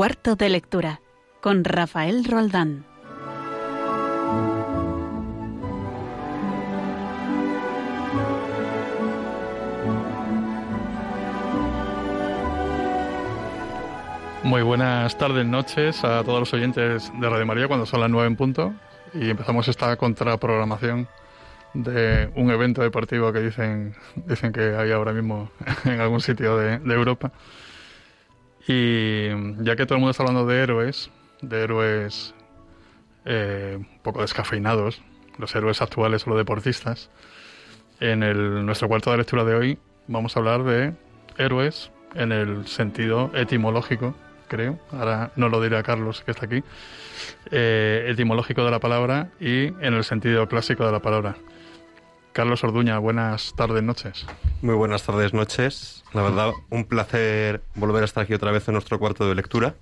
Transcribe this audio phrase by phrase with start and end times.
[0.00, 1.02] Cuarto de lectura
[1.42, 2.86] con Rafael Roldán.
[14.42, 18.26] Muy buenas tardes, noches a todos los oyentes de Radio María cuando son las nueve
[18.26, 18.72] en punto
[19.12, 21.08] y empezamos esta contraprogramación
[21.74, 25.50] de un evento deportivo que dicen, dicen que hay ahora mismo
[25.84, 27.32] en algún sitio de, Europa.
[28.72, 29.30] Y
[29.64, 31.10] ya que todo el mundo está hablando de héroes,
[31.42, 32.36] de héroes
[33.24, 35.02] eh, un poco descafeinados,
[35.38, 37.10] los héroes actuales o los deportistas,
[37.98, 40.92] en el, nuestro cuarto de lectura de hoy vamos a hablar de
[41.36, 44.14] héroes en el sentido etimológico,
[44.46, 44.78] creo.
[44.92, 46.62] Ahora no lo diré a Carlos, que está aquí.
[47.50, 51.34] Eh, etimológico de la palabra y en el sentido clásico de la palabra.
[52.32, 54.24] Carlos Orduña, buenas tardes, noches.
[54.62, 56.04] Muy buenas tardes, noches.
[56.12, 59.74] La verdad, un placer volver a estar aquí otra vez en nuestro cuarto de lectura.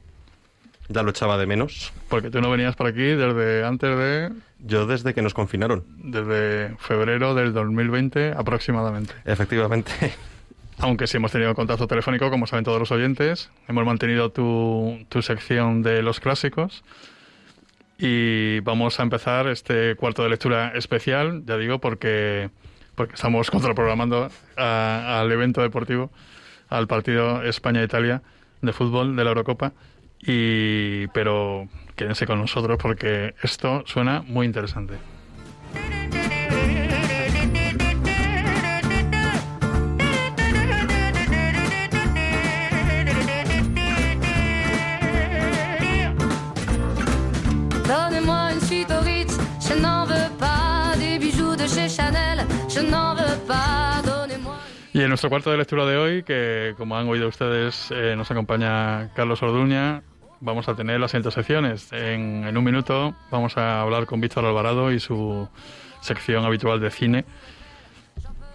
[0.89, 1.93] Ya lo echaba de menos.
[2.09, 4.33] Porque tú no venías por aquí desde antes de...
[4.61, 5.85] Yo desde que nos confinaron.
[5.99, 9.13] Desde febrero del 2020 aproximadamente.
[9.27, 9.93] Efectivamente.
[10.79, 13.51] Aunque sí hemos tenido contacto telefónico, como saben todos los oyentes.
[13.69, 16.83] Hemos mantenido tu, tu sección de los clásicos
[17.99, 22.51] y vamos a empezar este cuarto de lectura especial, ya digo, porque,
[22.95, 26.11] porque estamos contraprogramando al evento deportivo,
[26.69, 28.23] al partido España-Italia
[28.63, 29.73] de fútbol de la Eurocopa.
[30.21, 34.95] Y, pero quédense con nosotros porque esto suena muy interesante.
[55.09, 59.09] En nuestro cuarto de lectura de hoy, que como han oído ustedes, eh, nos acompaña
[59.15, 60.03] Carlos Orduña,
[60.41, 61.91] vamos a tener las siguientes secciones.
[61.95, 65.49] En, un minuto vamos a hablar con Víctor Alvarado y su
[66.03, 67.25] sección habitual de cine.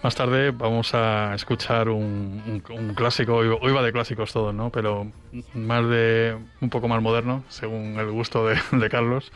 [0.04, 2.62] Más tarde vamos a escuchar un,
[2.94, 4.70] clásico, hoy va de clásicos todos, ¿no?
[4.70, 5.10] Pero
[5.54, 9.32] más de, un poco más moderno, según el gusto de, Carlos.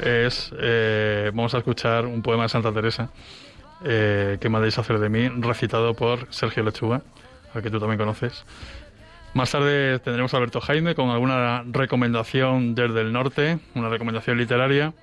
[0.00, 3.10] Eh, vamos a escuchar un poema de Santa Teresa
[3.84, 5.28] eh, ¿Qué mandéis hacer de mí?
[5.28, 7.02] recitado por Sergio Lechuga,
[7.54, 8.44] al que tú también conoces.
[9.34, 14.94] Más tarde tendremos a Alberto Jaime con alguna recomendación desde el norte, una recomendación literaria.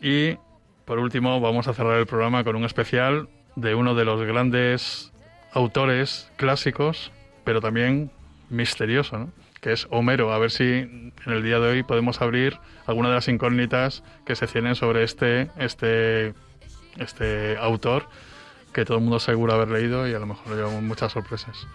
[0.00, 0.36] Y
[0.84, 5.12] por último vamos a cerrar el programa con un especial de uno de los grandes
[5.52, 7.12] autores clásicos,
[7.44, 8.10] pero también
[8.48, 9.32] misterioso, ¿no?
[9.60, 10.32] que es Homero.
[10.32, 14.36] A ver si en el día de hoy podemos abrir alguna de las incógnitas que
[14.36, 16.34] se tienen sobre este, este
[16.98, 18.08] este autor
[18.72, 21.66] que todo el mundo seguro haber leído y a lo mejor llevamos muchas sorpresas.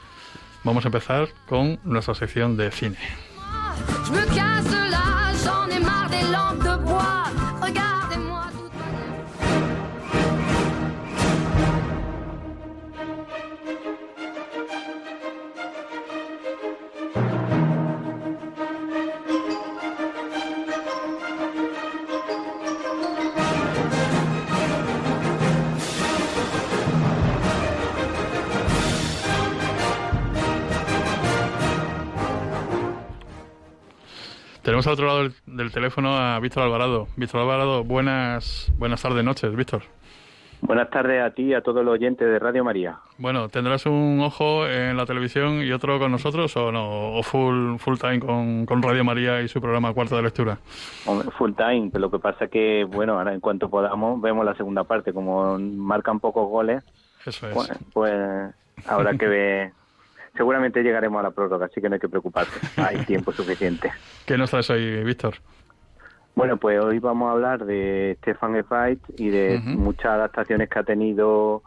[0.64, 2.98] Vamos a empezar con nuestra sección de cine.
[34.76, 37.08] Tenemos al otro lado del, teléfono a Víctor Alvarado.
[37.16, 39.84] Víctor Alvarado, buenas, buenas tardes, noches, Víctor.
[40.60, 42.98] Buenas tardes a ti y a todos los oyentes de Radio María.
[43.18, 47.14] Bueno, ¿tendrás un ojo en la televisión y otro con nosotros o no?
[47.14, 50.58] ¿O full, full time con, con Radio María y su programa Cuarto de Lectura?
[51.38, 54.56] Full time, pero lo que pasa es que, bueno, ahora en cuanto podamos vemos la
[54.56, 55.14] segunda parte.
[55.14, 56.84] Como marcan pocos goles,
[57.26, 57.54] Eso es.
[57.54, 58.14] pues, pues
[58.86, 59.72] habrá que ver
[60.36, 62.60] seguramente llegaremos a la prórroga, así que no hay que preocuparse.
[62.82, 63.92] Hay tiempo suficiente.
[64.26, 65.36] ¿Qué nos traes hoy, Víctor?
[66.36, 70.84] Bueno, pues hoy vamos a hablar de Stefan Zweig y de muchas adaptaciones que ha
[70.84, 71.64] tenido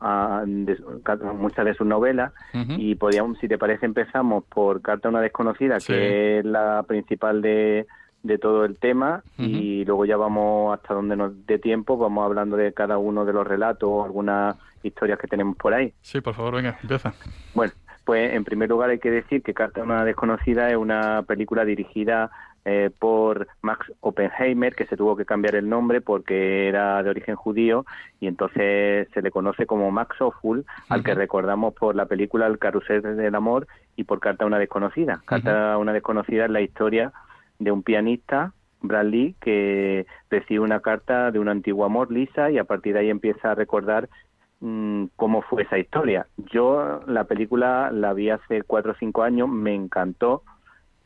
[0.00, 0.44] a,
[1.34, 5.78] muchas de sus novelas y podríamos, si te parece, empezamos por Carta a una desconocida,
[5.78, 7.86] que es la principal de,
[8.22, 12.56] de todo el tema y luego ya vamos hasta donde nos dé tiempo, vamos hablando
[12.56, 15.92] de cada uno de los relatos o algunas historias que tenemos por ahí.
[16.02, 17.12] Sí, por favor, venga, empieza.
[17.54, 17.72] Bueno,
[18.04, 21.64] pues en primer lugar hay que decir que Carta a una desconocida es una película
[21.64, 22.30] dirigida
[22.66, 27.36] eh, por Max Oppenheimer, que se tuvo que cambiar el nombre porque era de origen
[27.36, 27.84] judío
[28.20, 32.58] y entonces se le conoce como Max Ophul, al que recordamos por la película El
[32.58, 33.66] carrusel del amor
[33.96, 35.20] y por Carta a una desconocida.
[35.26, 37.12] Carta a una desconocida es la historia
[37.58, 42.64] de un pianista Bradley que recibe una carta de un antiguo amor, Lisa, y a
[42.64, 44.08] partir de ahí empieza a recordar
[44.66, 46.26] Mm, cómo fue esa historia.
[46.38, 50.42] Yo la película la vi hace cuatro o cinco años, me encantó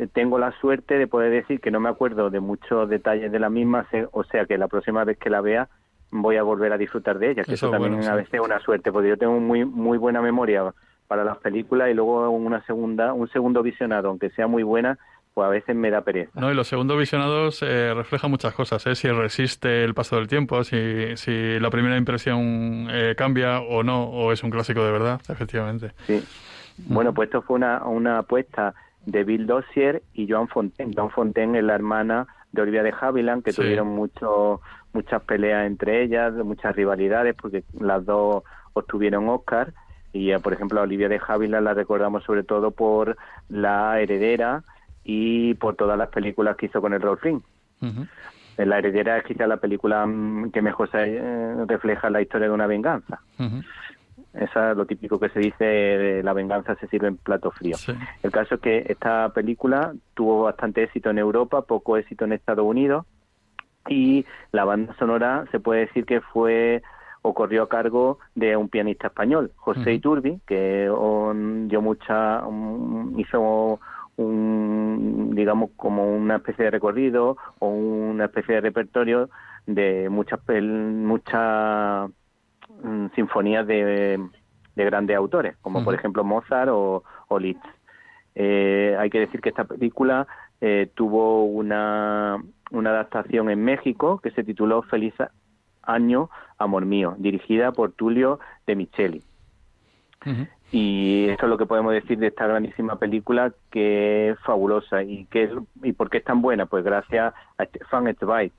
[0.06, 3.50] tengo la suerte de poder decir que no me acuerdo de muchos detalles de la
[3.50, 5.68] misma, o sea que la próxima vez que la vea
[6.12, 8.92] voy a volver a disfrutar de ella, que eso, también a veces es una suerte,
[8.92, 10.72] porque yo tengo muy muy buena memoria
[11.08, 14.98] para las películas y luego una segunda un segundo visionado, aunque sea muy buena,
[15.38, 16.32] pues a veces me da pereza.
[16.34, 18.96] No, y los segundos visionados eh, reflejan muchas cosas, ¿eh?
[18.96, 24.02] si resiste el paso del tiempo, si, si la primera impresión eh, cambia o no,
[24.02, 25.92] o es un clásico de verdad, efectivamente.
[26.08, 26.24] Sí.
[26.88, 28.74] Bueno, pues esto fue una, una apuesta
[29.06, 30.92] de Bill Dossier y Joan Fontaine.
[30.92, 34.60] Joan Fontaine es la hermana de Olivia de Havilland, que tuvieron mucho,
[34.92, 38.42] muchas peleas entre ellas, muchas rivalidades, porque las dos
[38.72, 39.72] obtuvieron Oscar.
[40.12, 43.16] Y, por ejemplo, a Olivia de Havilland la recordamos sobre todo por
[43.48, 44.64] La Heredera
[45.10, 47.24] y por todas las películas que hizo con el Rolf
[48.58, 52.52] La Heredera es quizá la película mm, que mejor se, eh, refleja la historia de
[52.52, 53.18] una venganza.
[54.34, 57.76] Esa es lo típico que se dice de la venganza se sirve en plato frío.
[58.22, 62.66] El caso es que esta película tuvo bastante éxito en Europa, poco éxito en Estados
[62.66, 63.06] Unidos
[63.88, 66.82] y la banda sonora se puede decir que fue
[67.22, 72.42] o corrió a cargo de un pianista español, José Iturbi, que dio mucha
[73.16, 73.80] hizo
[74.18, 79.30] un digamos como una especie de recorrido o una especie de repertorio
[79.66, 82.10] de muchas muchas
[82.82, 84.20] Mm, sinfonías de,
[84.76, 87.02] grandes autores, como por ejemplo Mozart o,
[87.40, 87.64] Liszt.
[88.36, 90.28] Eh, hay que decir que esta película
[90.60, 92.40] eh, tuvo una,
[92.70, 95.14] una adaptación en México que se tituló Feliz
[95.82, 99.22] Año, Amor Mío, dirigida por Tulio de Micheli.
[100.70, 105.24] Y esto es lo que podemos decir de esta grandísima película que es fabulosa y
[105.26, 105.50] que
[105.82, 108.52] y por qué es tan buena, pues gracias a Stefan Zweig,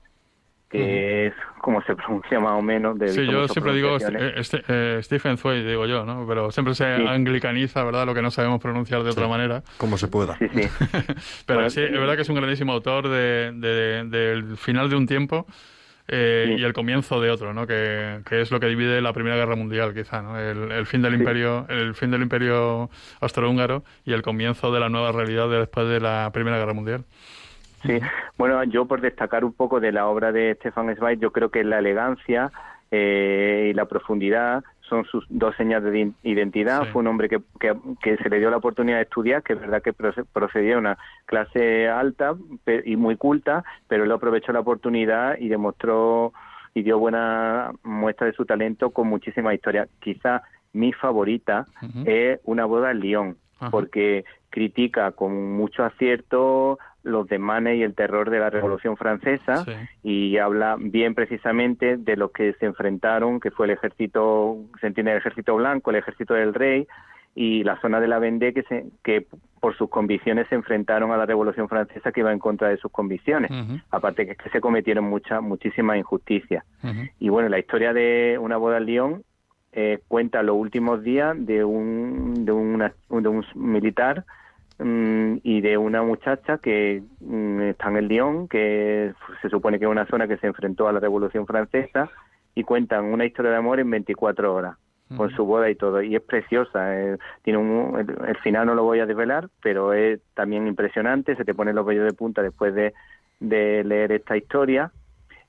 [0.70, 2.98] que es como se pronuncia más o menos.
[2.98, 6.26] De sí, yo siempre digo eh, este, eh, Stephen Zweig, digo yo, ¿no?
[6.26, 8.06] Pero siempre se anglicaniza, ¿verdad?
[8.06, 9.62] Lo que no sabemos pronunciar de otra manera.
[9.76, 10.36] Como se pueda.
[10.38, 10.62] Sí, sí.
[11.46, 15.46] Pero sí, es verdad que es un grandísimo autor del de, final de un tiempo.
[16.12, 17.68] Eh, y el comienzo de otro, ¿no?
[17.68, 20.36] Que, que, es lo que divide la Primera Guerra Mundial, quizá, ¿no?
[20.36, 22.90] El, el fin del imperio, el fin del imperio
[23.20, 27.04] austrohúngaro y el comienzo de la nueva realidad de después de la Primera Guerra Mundial.
[27.82, 28.00] Sí,
[28.36, 31.62] bueno, yo por destacar un poco de la obra de Stefan Zweig, yo creo que
[31.62, 32.50] la elegancia
[32.90, 36.84] eh, y la profundidad son sus dos señas de identidad.
[36.92, 39.82] Fue un hombre que, que, se le dio la oportunidad de estudiar, que es verdad
[39.82, 42.34] que procedía de una clase alta
[42.84, 46.32] y muy culta, pero él aprovechó la oportunidad y demostró
[46.74, 49.88] y dio buena muestra de su talento con muchísimas historias.
[50.00, 50.42] Quizá
[50.72, 51.66] mi favorita
[52.04, 53.36] es Una boda en Lyon,
[53.70, 59.64] porque critica con mucho acierto los demanes y el terror de la Revolución Francesa
[60.02, 65.12] y habla bien precisamente de lo que se enfrentaron, que fue el ejército, se entiende
[65.12, 66.86] el ejército blanco, el ejército del rey
[67.34, 69.26] y la zona de la Vendée que, se, que
[69.60, 72.90] por sus convicciones se enfrentaron a la Revolución Francesa que iba en contra de sus
[72.90, 73.50] convicciones.
[73.90, 76.64] Aparte que, que se cometieron muchas muchísimas injusticias.
[77.18, 79.22] Y bueno, la historia de una boda en Lyon
[79.72, 84.24] eh, cuenta los últimos días de un, de, una, de un militar
[84.82, 89.12] y de una muchacha que mm, está en el Lyon, que
[89.42, 92.10] se supone que es una zona que se enfrentó a la Revolución Francesa,
[92.54, 94.76] y cuentan una historia de amor en 24 horas,
[95.16, 96.02] con su boda y todo.
[96.02, 96.98] Y es preciosa.
[96.98, 101.36] Eh, tiene un, el, final no lo voy a desvelar, pero es también impresionante.
[101.36, 102.92] Se te ponen los vellos de punta después de,
[103.40, 104.92] de leer esta historia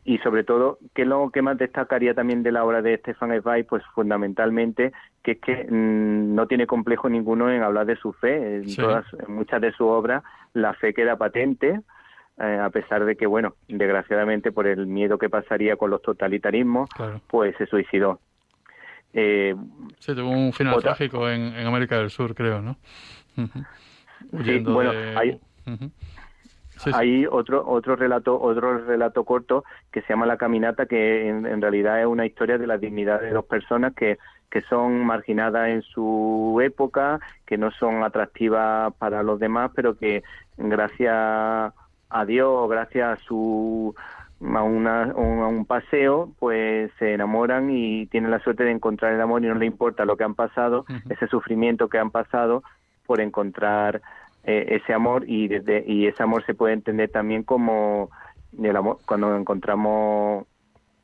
[0.03, 3.39] y sobre todo, ¿qué es lo que más destacaría también de la obra de Stefan
[3.41, 3.67] Zweig?
[3.67, 4.91] Pues fundamentalmente
[5.21, 8.55] que es que mm, no tiene complejo ninguno en hablar de su fe.
[8.57, 11.79] En, todas, muchas de sus obras la fe queda patente,
[12.39, 16.89] eh, a pesar de que, bueno, desgraciadamente por el miedo que pasaría con los totalitarismos,
[17.27, 18.19] pues se suicidó.
[19.13, 19.55] Eh,
[19.99, 22.77] sí, tuvo un final trágico en, América del Sur, creo, ¿no?
[24.43, 25.39] sí, bueno, hay...
[26.93, 31.99] Hay otro otro relato otro relato corto que se llama La caminata que en, realidad
[31.99, 34.17] es una historia de la dignidad de dos personas que
[34.49, 40.23] que son marginadas en su época, que no son atractivas para los demás, pero que
[40.57, 43.95] gracias a Dios, gracias a su
[44.43, 49.21] a, una, a un paseo, pues se enamoran y tienen la suerte de encontrar el
[49.21, 52.63] amor y no le importa lo que han pasado, ese sufrimiento que han pasado
[53.05, 54.01] por encontrar
[54.43, 58.09] eh, ese amor y desde y ese amor se puede entender también como
[58.61, 60.45] el amor cuando encontramos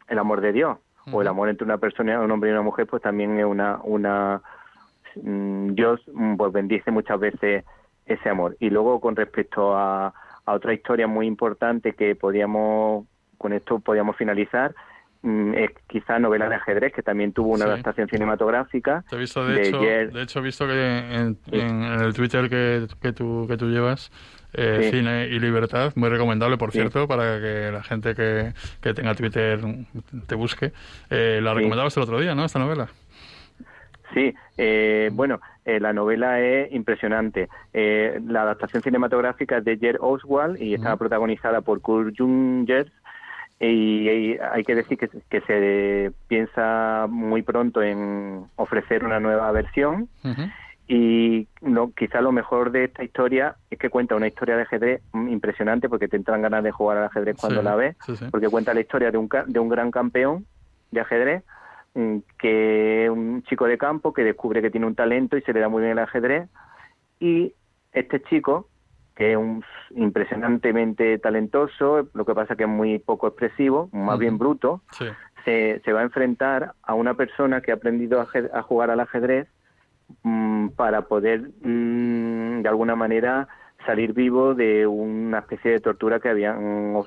[0.07, 0.77] el amor de Dios
[1.11, 3.79] o el amor entre una persona un hombre y una mujer pues también es una
[3.83, 4.41] una
[5.15, 7.63] mm, Dios mm, pues bendice muchas veces
[8.07, 8.55] ese amor.
[8.59, 10.13] Y luego con respecto a,
[10.45, 13.05] a otra historia muy importante que podíamos
[13.37, 14.73] con esto podíamos finalizar
[15.21, 19.03] mm, es quizá novela de ajedrez, que también tuvo una adaptación cinematográfica.
[19.09, 21.37] Te he visto, de, hecho, de hecho, he visto que en,
[21.83, 24.11] el Twitter que, que, tú, que tú llevas,
[24.53, 29.13] eh, Cine y Libertad, muy recomendable, por cierto, para que la gente que, que tenga
[29.15, 29.59] Twitter
[30.27, 30.71] te busque.
[31.09, 32.45] Eh, la recomendabas el otro día, ¿no?
[32.45, 32.87] Esta novela.
[34.13, 37.49] Sí, eh, bueno, eh, la novela es impresionante.
[37.73, 42.91] Eh, la adaptación cinematográfica es de Jer Oswald y está protagonizada por Kurt Jungers.
[43.59, 50.09] Y, hay que decir que, que, se piensa muy pronto en ofrecer una nueva versión.
[50.87, 55.01] Y no, quizá lo mejor de esta historia es que cuenta una historia de ajedrez
[55.13, 57.97] impresionante porque te entran ganas de jugar al ajedrez cuando la ves,
[58.31, 60.45] porque cuenta la historia de un, de un gran campeón
[60.91, 61.43] de ajedrez
[61.97, 65.59] Mm, que un chico de campo que descubre que tiene un talento y se le
[65.59, 66.47] da muy bien el ajedrez.
[67.19, 67.53] Y
[67.91, 68.69] este chico
[69.17, 69.63] que es un,
[69.95, 74.81] impresionantemente talentoso, lo que pasa que es muy poco expresivo, más bien bruto,
[75.43, 79.47] se, se, va a enfrentar a una persona que ha aprendido a, jugar al ajedrez
[80.21, 83.47] mm, para poder, mm, de alguna manera,
[83.87, 87.03] salir vivo de una especie de tortura que habían,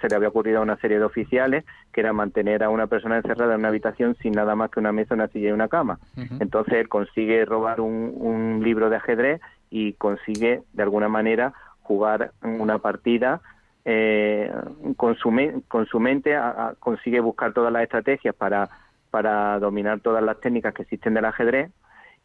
[0.00, 3.16] se le había ocurrido a una serie de oficiales, que era mantener a una persona
[3.16, 5.98] encerrada en una habitación sin nada más que una mesa, una silla y una cama.
[6.40, 9.40] Entonces él consigue robar un, libro de ajedrez
[9.70, 13.40] y consigue, de alguna manera, jugar una partida
[13.84, 14.52] eh,
[14.96, 16.36] con, su mente,
[16.78, 18.68] consigue buscar todas las estrategias para,
[19.10, 21.70] para dominar todas las técnicas que existen del ajedrez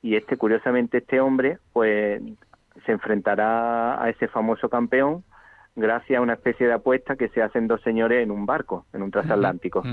[0.02, 2.22] y este curiosamente este hombre pues
[2.86, 5.24] se enfrentará a ese famoso campeón
[5.76, 9.02] gracias a una especie de apuesta que se hacen dos señores en un barco, en
[9.02, 9.84] un transatlántico.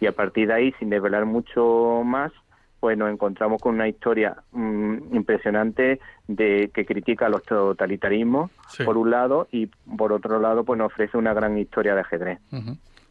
[0.00, 2.32] Y a partir de ahí, sin desvelar mucho más,
[2.80, 8.50] pues nos encontramos con una historia mm, impresionante de que critica los totalitarismos,
[8.84, 12.38] por un lado, y por otro lado, pues nos ofrece una gran historia de ajedrez.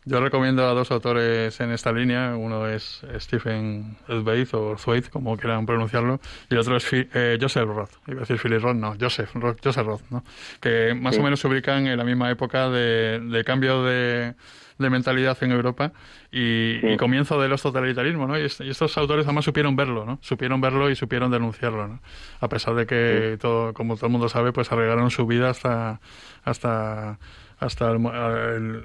[0.09, 2.35] Yo recomiendo a dos autores en esta línea.
[2.35, 7.67] Uno es Stephen Zweig o Zweig, como quieran pronunciarlo, y el otro es eh, Joseph
[7.67, 7.91] Roth.
[8.07, 10.23] Iba a decir Philip Roth, no, Joseph, Roth, Joseph Roth, ¿no?
[10.59, 14.33] Que más o menos se ubican en la misma época de, cambio de,
[14.79, 15.91] mentalidad en Europa
[16.31, 18.39] y, comienzo de los totalitarismos, ¿no?
[18.39, 20.17] Y, estos autores además supieron verlo, ¿no?
[20.23, 22.01] Supieron verlo y supieron denunciarlo, ¿no?
[22.39, 26.01] A pesar de que, todo, como todo el mundo sabe, pues arreglaron su vida hasta...
[26.43, 27.19] hasta
[27.59, 27.95] hasta,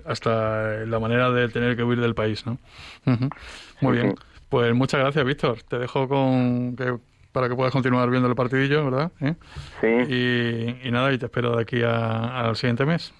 [0.06, 2.58] hasta la manera de tener que huir del país, ¿no?
[3.80, 4.14] Muy bien.
[4.48, 5.62] Pues muchas gracias, Víctor.
[5.62, 6.96] Te dejo con que
[7.32, 9.10] para que puedas continuar viendo el partidillo, ¿verdad?
[9.20, 9.34] ¿Eh?
[9.80, 10.78] Sí.
[10.84, 13.12] Y, nada, y te espero de aquí al siguiente mes.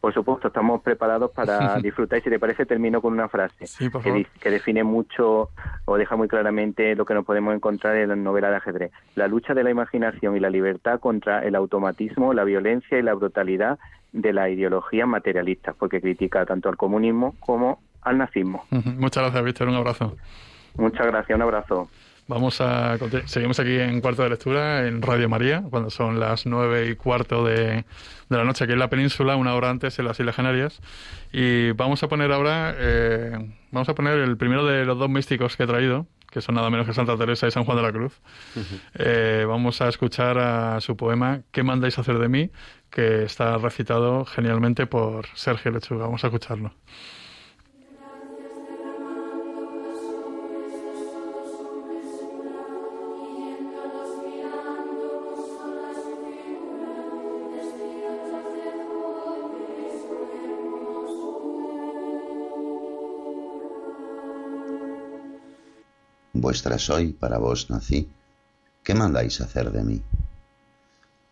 [0.00, 4.26] Por supuesto, estamos preparados para disfrutar y si te parece termino con una frase que,
[4.40, 5.50] que, define mucho
[5.84, 8.92] o deja muy claramente lo que nos podemos encontrar en la novela de ajedrez.
[9.14, 13.14] La lucha de la imaginación y la libertad contra el automatismo, la violencia y la
[13.14, 13.78] brutalidad
[14.12, 18.64] de la ideología materialista, porque critica tanto al comunismo como al nazismo.
[18.70, 19.68] Muchas gracias, Víctor.
[19.68, 20.16] Un abrazo.
[20.76, 21.36] Muchas gracias.
[21.36, 21.88] Un abrazo.
[22.28, 26.88] Vamos a seguimos aquí en cuarto de lectura en Radio María cuando son las nueve
[26.88, 27.84] y cuarto de,
[28.28, 30.80] la noche aquí en la península una hora antes en las Islas Canarias
[31.32, 33.38] y vamos a poner ahora eh,
[33.70, 36.68] vamos a poner el primero de los dos místicos que he traído que son nada
[36.68, 38.20] menos que Santa Teresa y San Juan de la Cruz.
[38.94, 42.50] Eh, vamos a escuchar a su poema ¿Qué mandáis hacer de mí?
[42.90, 46.04] que está recitado genialmente por Sergio Lechuga.
[46.04, 46.72] Vamos a escucharlo.
[66.38, 68.10] Vuestra soy, para vos nací,
[68.84, 70.02] ¿qué mandáis hacer de mí?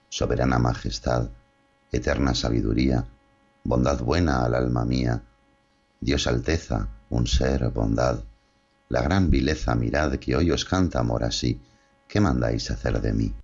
[0.08, 1.28] Soberana majestad,
[1.92, 3.04] eterna sabiduría,
[3.64, 5.23] bondad buena al alma mía,
[6.00, 8.20] Dios alteza, un ser, bondad,
[8.88, 11.61] la gran vileza mirad que hoy os canta amor así,
[12.08, 13.34] ¿qué mandáis hacer de mí?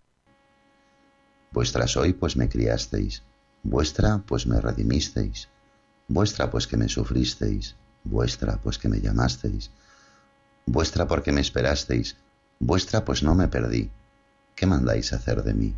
[1.52, 3.22] Vuestra soy, pues me criasteis,
[3.62, 5.50] vuestra, pues me redimisteis,
[6.08, 9.70] vuestra, pues que me sufristeis, vuestra, pues que me llamasteis,
[10.70, 12.16] vuestra porque me esperasteis,
[12.60, 13.90] vuestra pues no me perdí.
[14.54, 15.74] ¿Qué mandáis hacer de mí?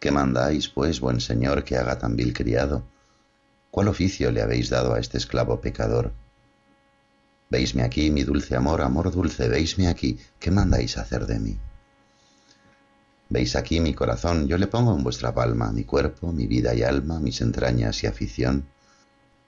[0.00, 2.82] ¿Qué mandáis, pues, buen señor, que haga tan vil criado?
[3.72, 6.12] ¿Cuál oficio le habéis dado a este esclavo pecador?
[7.48, 11.58] Veisme aquí, mi dulce amor, amor dulce, veisme aquí, ¿qué mandáis hacer de mí?
[13.30, 16.82] Veis aquí mi corazón, yo le pongo en vuestra palma mi cuerpo, mi vida y
[16.82, 18.68] alma, mis entrañas y afición.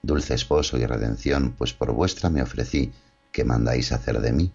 [0.01, 2.91] dulce esposo y redención, pues por vuestra me ofrecí,
[3.31, 4.51] ¿qué mandáis hacer de mí?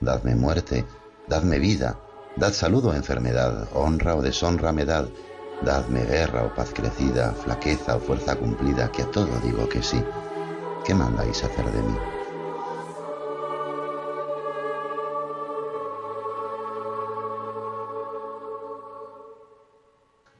[0.00, 0.84] Dadme muerte,
[1.28, 1.98] dadme vida,
[2.36, 5.08] dad salud o enfermedad, honra o deshonra me dad,
[5.62, 10.02] dadme guerra o paz crecida, flaqueza o fuerza cumplida, que a todo digo que sí.
[10.84, 11.96] ¿Qué mandáis hacer de mí?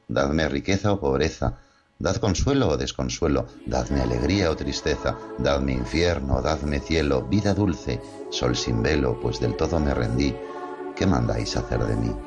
[0.08, 1.58] Dadme riqueza o pobreza,
[1.98, 8.54] dad consuelo o desconsuelo, dadme alegría o tristeza, dadme infierno, dadme cielo, vida dulce, sol
[8.56, 10.34] sin velo, pues del todo me rendí.
[10.94, 12.25] ¿Qué mandáis hacer de mí?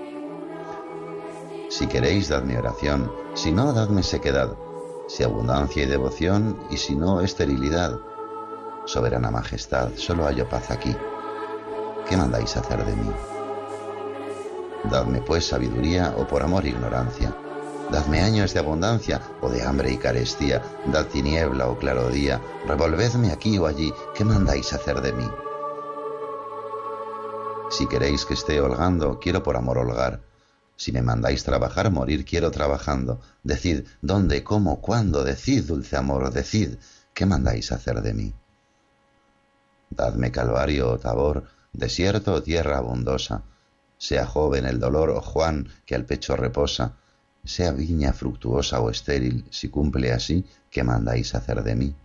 [1.79, 4.57] Si queréis, dadme oración, si no, dadme sequedad,
[5.07, 7.98] si abundancia y devoción, y si no, esterilidad.
[8.83, 10.93] Soberana Majestad, solo hallo paz aquí.
[12.05, 13.09] ¿Qué mandáis hacer de mí?
[14.91, 17.33] Dadme pues sabiduría o por amor ignorancia
[17.89, 23.31] Dadme años de abundancia o de hambre y carestía, dad tiniebla o claro día, revolvedme
[23.31, 25.31] aquí o allí, ¿qué mandáis hacer de mí?
[27.71, 30.28] Si queréis que esté holgando, quiero por amor holgar.
[30.79, 33.19] Si me mandáis trabajar, morir quiero trabajando.
[33.43, 36.77] Decid dónde, cómo, cuándo, decid, dulce amor, decid,
[37.13, 38.33] ¿qué mandáis hacer de mí?
[39.89, 41.43] Dadme calvario o tabor,
[41.74, 43.43] desierto o tierra abundosa.
[43.98, 46.95] Sea joven el dolor o Juan que al pecho reposa
[47.43, 51.95] sea viña fructuosa o estéril, si cumple así, ¿qué mandáis hacer de mí?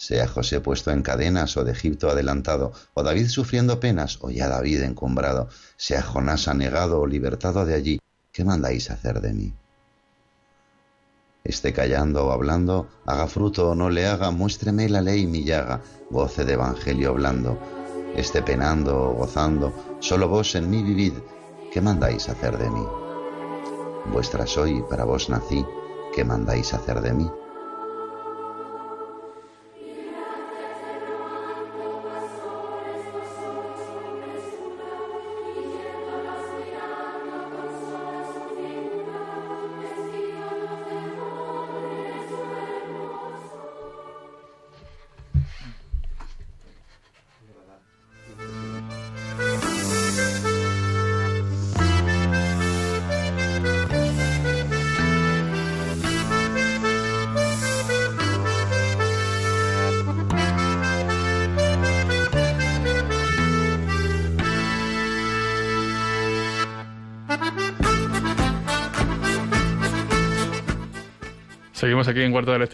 [0.00, 4.48] Sea José puesto en cadenas o de Egipto adelantado, o David sufriendo penas, o ya
[4.48, 8.00] David encumbrado, sea Jonás anegado o libertado de allí,
[8.32, 9.52] ¿qué mandáis hacer de mí?
[11.44, 15.82] Esté callando o hablando, haga fruto o no le haga, muéstreme la ley mi llaga,
[16.08, 17.58] goce de evangelio blando,
[18.16, 21.12] esté penando o gozando, solo vos en mí vivid,
[21.70, 22.86] ¿qué mandáis hacer de mí?
[24.06, 25.62] vuestra soy, para vos nací,
[26.14, 27.30] ¿qué mandáis hacer de mí?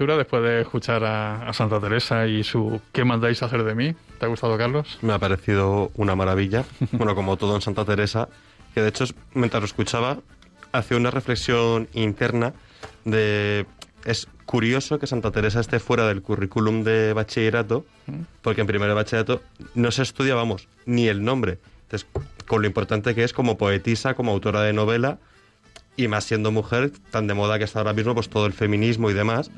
[0.07, 3.93] Lectura después de escuchar a, Santa Teresa y su ¿Qué mandáis hacer de mí?
[4.21, 5.01] ¿Te ha gustado, Carlos?
[5.03, 6.65] Me ha parecido una maravilla.
[6.93, 8.29] bueno, como todo en Santa Teresa,
[8.73, 10.19] que de hecho, mientras lo escuchaba,
[10.71, 12.53] hacía una reflexión interna
[13.05, 13.67] de...
[14.05, 17.85] Es curioso que Santa Teresa esté fuera del currículum de bachillerato,
[18.43, 19.43] porque en primero de bachillerato
[19.75, 21.59] no se estudia, vamos, ni el nombre.
[21.83, 22.07] Entonces,
[22.47, 25.19] con lo importante que es como poetisa, como autora de novela,
[25.97, 29.11] y más siendo mujer tan de moda que está ahora mismo pues todo el feminismo
[29.11, 29.51] y demás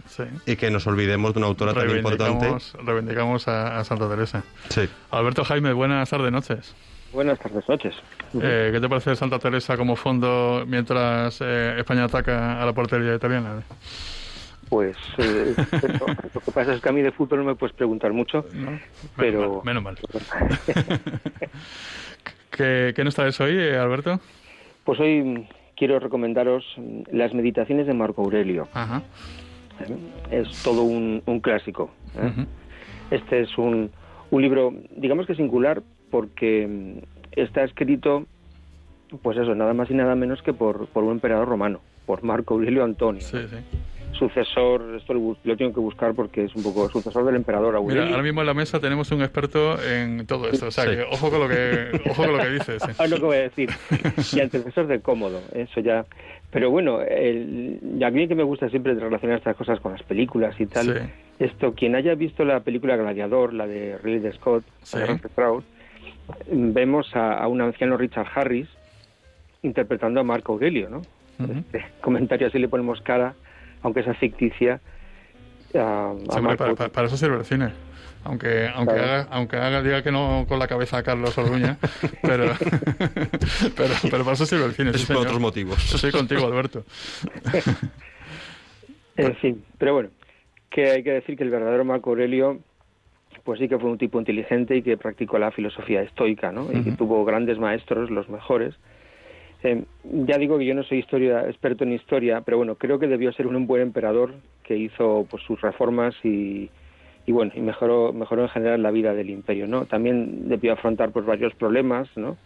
[0.47, 4.89] y que nos olvidemos de una autora tan importante reivindicamos a, Santa Teresa sí.
[5.11, 6.75] Alberto Jaime buenas tardes noches
[7.13, 7.95] buenas tardes noches
[8.41, 13.15] eh, ¿qué te parece Santa Teresa como fondo mientras eh, España ataca a la portería
[13.15, 13.63] italiana?
[14.69, 15.55] Pues eh,
[16.35, 18.45] lo que pasa es que a mí de fútbol no me puedes preguntar mucho,
[19.17, 19.63] pero...
[19.65, 19.99] Menos mal.
[22.51, 24.21] ¿Qué, ¿Qué nos traes hoy, Alberto?
[24.85, 25.49] Pues hoy
[25.79, 26.65] quiero recomendaros
[27.11, 28.69] las meditaciones de Marco Aurelio.
[30.31, 31.91] Es todo un, clásico.
[32.17, 32.45] ¿eh?
[33.11, 33.91] Este es un,
[34.31, 37.01] un libro, digamos que singular, porque
[37.33, 38.27] está escrito,
[39.23, 42.55] pues eso, nada más y nada menos que por, por un emperador romano, por Marco
[42.55, 43.23] Aurelio Antonio.
[43.23, 43.57] Sí, sí
[44.19, 48.03] sucesor, esto lo, tengo que buscar porque es un poco sucesor del emperador Aurelio.
[48.03, 51.03] Mira, ahora mismo en la mesa tenemos un experto en todo esto, o sea, que
[51.03, 52.83] ojo con lo que, ojo con lo que dices.
[52.87, 53.71] es lo que voy a decir.
[54.33, 56.05] Y antecesor de Cómodo, eso ya.
[56.51, 60.59] Pero bueno, el, a mí que me gusta siempre relacionar estas cosas con las películas
[60.59, 61.11] y tal.
[61.39, 64.65] Esto, quien haya visto la película Gladiador, la de Ridley Scott,
[66.51, 68.69] vemos a, un anciano Richard Harris
[69.63, 71.03] interpretando a Marco Aurelio, ¿no?
[71.39, 73.35] este comentario así le ponemos cara
[73.89, 74.81] aunque sea ficticia.
[75.73, 77.73] para, eso sirve el cine.
[78.25, 81.79] Aunque aunque haga, aunque haga diga que no con la cabeza a Carlos Orduña,
[82.23, 82.45] pero,
[83.77, 84.91] pero, pero para eso sirve el cine.
[84.91, 85.95] Es por otros motivos.
[85.95, 86.85] Estoy contigo, Alberto.
[89.17, 90.11] en fin, pero bueno,
[90.71, 92.61] que hay que decir que el verdadero Marco Aurelio
[93.45, 96.71] pues sí que fue un tipo inteligente y que practicó la filosofía estoica, ¿no?
[96.71, 98.75] Y que tuvo grandes maestros, los mejores,
[99.63, 99.85] Eh,
[100.27, 103.33] ya digo que yo no soy historia, experto en historia, pero bueno, creo que debió
[103.33, 106.71] ser un buen emperador que hizo pues, sus reformas y,
[107.27, 109.87] y bueno, y mejoró, mejoró en general la vida del imperio, ¿no?
[109.87, 112.37] También debió afrontar pues varios problemas, ¿no?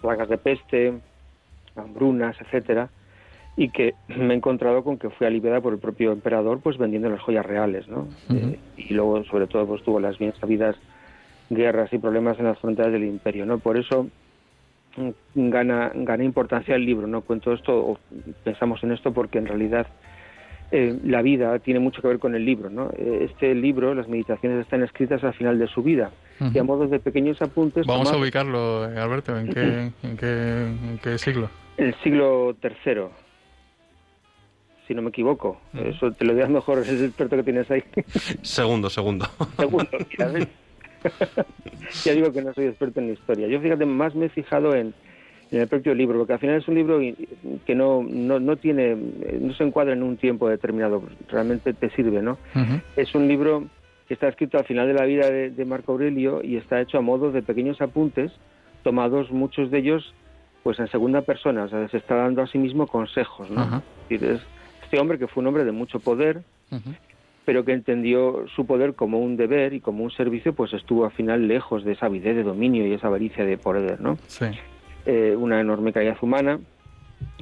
[0.00, 0.94] Plagas de peste,
[1.76, 2.90] hambrunas, etcétera,
[3.56, 7.08] y que me he encontrado con que fue aliviada por el propio emperador pues vendiendo
[7.08, 8.08] las joyas reales, ¿no?
[8.30, 10.76] Eh, y luego, sobre todo, pues tuvo las bien sabidas
[11.50, 13.58] guerras y problemas en las fronteras del imperio, ¿no?
[13.58, 14.08] Por eso
[15.34, 17.22] gana, gana importancia el libro, ¿no?
[17.22, 17.98] Cuento esto, o
[18.44, 19.86] pensamos en esto porque en realidad
[20.70, 22.90] eh, la vida tiene mucho que ver con el libro, ¿no?
[22.96, 26.98] Este libro, las meditaciones están escritas al final de su vida y a modo de
[27.00, 27.86] pequeños apuntes.
[27.86, 31.48] Vamos a ubicarlo, eh, Alberto, ¿en qué, en qué, en qué siglo?
[31.78, 33.04] El siglo III,
[34.86, 35.58] si no me equivoco.
[35.72, 37.82] Eso te lo dirás mejor, es el experto que tienes ahí.
[38.42, 39.26] segundo, segundo.
[39.56, 39.88] Segundo,
[42.04, 43.48] ya digo que no soy experto en la historia.
[43.48, 44.94] Yo, fíjate, más me he fijado en,
[45.50, 47.00] en el propio libro, porque al final es un libro
[47.64, 48.96] que no, no, no tiene,
[49.40, 52.38] no se encuadra en un tiempo determinado, realmente te sirve, ¿no?
[52.96, 53.66] Es un libro
[54.06, 57.02] que está escrito al final de la vida de, Marco Aurelio y está hecho a
[57.02, 58.32] modo de pequeños apuntes,
[58.82, 60.14] tomados muchos de ellos
[60.62, 63.82] pues en segunda persona, o sea, se está dando a sí mismo consejos, ¿no?
[64.10, 66.42] este hombre que fue un hombre de mucho poder,
[67.48, 71.12] pero que entendió su poder como un deber y como un servicio, pues estuvo al
[71.12, 74.18] final lejos de esa avidez de dominio y esa avaricia de poder, ¿no?
[74.26, 74.44] Sí.
[75.06, 76.60] Eh, una enorme calidad humana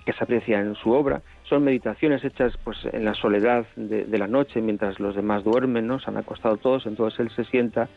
[0.04, 1.22] que se aprecia en su obra.
[1.48, 5.98] Son meditaciones hechas pues en la soledad de, la noche mientras los demás duermen, ¿no?
[5.98, 7.88] Se han acostado todos, entonces él se sienta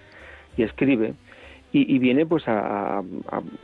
[0.57, 1.13] y escribe
[1.71, 3.03] y, viene pues a,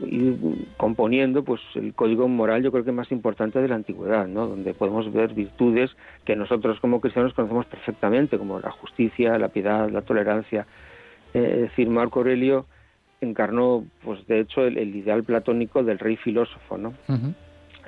[0.00, 0.38] ir
[0.76, 4.46] componiendo pues el código moral yo creo que más importante de la antigüedad, ¿no?
[4.46, 5.90] Donde podemos ver virtudes
[6.24, 10.66] que nosotros como cristianos conocemos perfectamente, como la justicia, la piedad, la tolerancia.
[11.34, 12.66] Eh, es decir, Marco Aurelio
[13.20, 16.94] encarnó, pues de hecho, el, ideal platónico del rey filósofo, ¿no?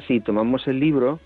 [0.09, 1.21] Si tomamos el libro,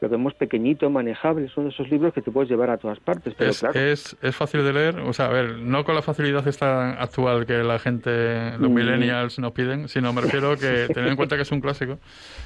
[0.00, 3.34] lo vemos pequeñito, manejable, son esos libros que te puedes llevar a todas partes.
[3.36, 6.02] Pero es, claro, es, es, fácil de leer, o sea, a ver, no con la
[6.02, 8.74] facilidad esta actual que la gente, los mm.
[8.74, 11.98] millennials nos piden, sino me refiero que tener en cuenta que es un clásico.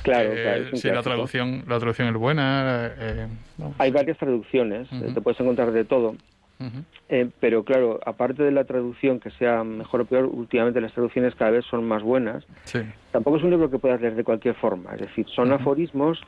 [0.03, 0.77] Claro, eh, claro.
[0.77, 2.91] si la traducción, la traducción es buena.
[2.99, 3.29] Eh,
[3.79, 6.15] Hay varias traducciones, te puedes encontrar de todo.
[7.09, 11.35] Eh, pero claro, aparte de la traducción que sea mejor o peor, últimamente las traducciones
[11.35, 12.45] cada vez son más buenas.
[13.13, 16.21] Tampoco es un libro que puedas leer de cualquier forma, es decir, son aforismos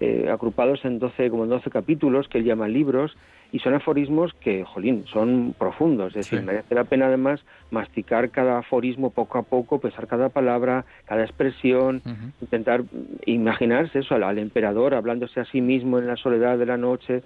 [0.00, 3.16] eh, agrupados en 12, como en 12 capítulos que él llama libros
[3.52, 8.58] y son aforismos que, jolín, son profundos, es decir, merece la pena además masticar cada
[8.58, 12.02] aforismo poco a poco, pesar cada palabra, cada expresión,
[12.42, 12.82] intentar
[13.24, 17.22] imaginarse eso al, emperador hablándose a sí mismo en la soledad de la noche,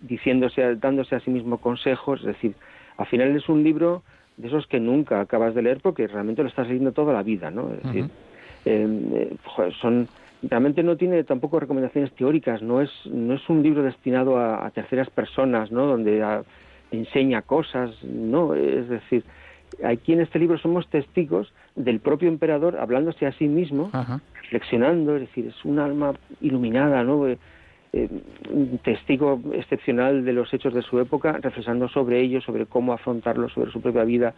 [0.00, 2.54] diciéndose, dándose a sí mismo consejos, es decir,
[2.96, 4.02] al final es un libro
[4.36, 7.50] de esos que nunca acabas de leer porque realmente lo estás leyendo toda la vida,
[7.50, 7.70] ¿no?
[7.72, 8.10] Es decir,
[8.64, 9.36] eh,
[9.80, 10.08] son
[10.42, 15.08] realmente no tiene tampoco recomendaciones teóricas, no es no es un libro destinado a, terceras
[15.10, 15.86] personas, ¿no?
[15.86, 16.24] Donde
[16.90, 19.24] enseña cosas, no, es decir,
[19.84, 23.90] aquí en este libro somos testigos del propio emperador hablándose a sí mismo,
[24.42, 27.26] reflexionando, es decir, es un alma iluminada, ¿no?
[27.94, 28.08] Eh,
[28.50, 33.52] un testigo excepcional de los hechos de su época, reflexionando sobre ellos, sobre cómo afrontarlos,
[33.52, 34.34] sobre su propia vida.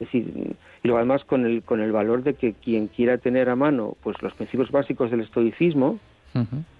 [0.00, 3.48] Es decir, y luego además con el, con el valor de que quien quiera tener
[3.48, 5.98] a mano pues los principios básicos del estoicismo,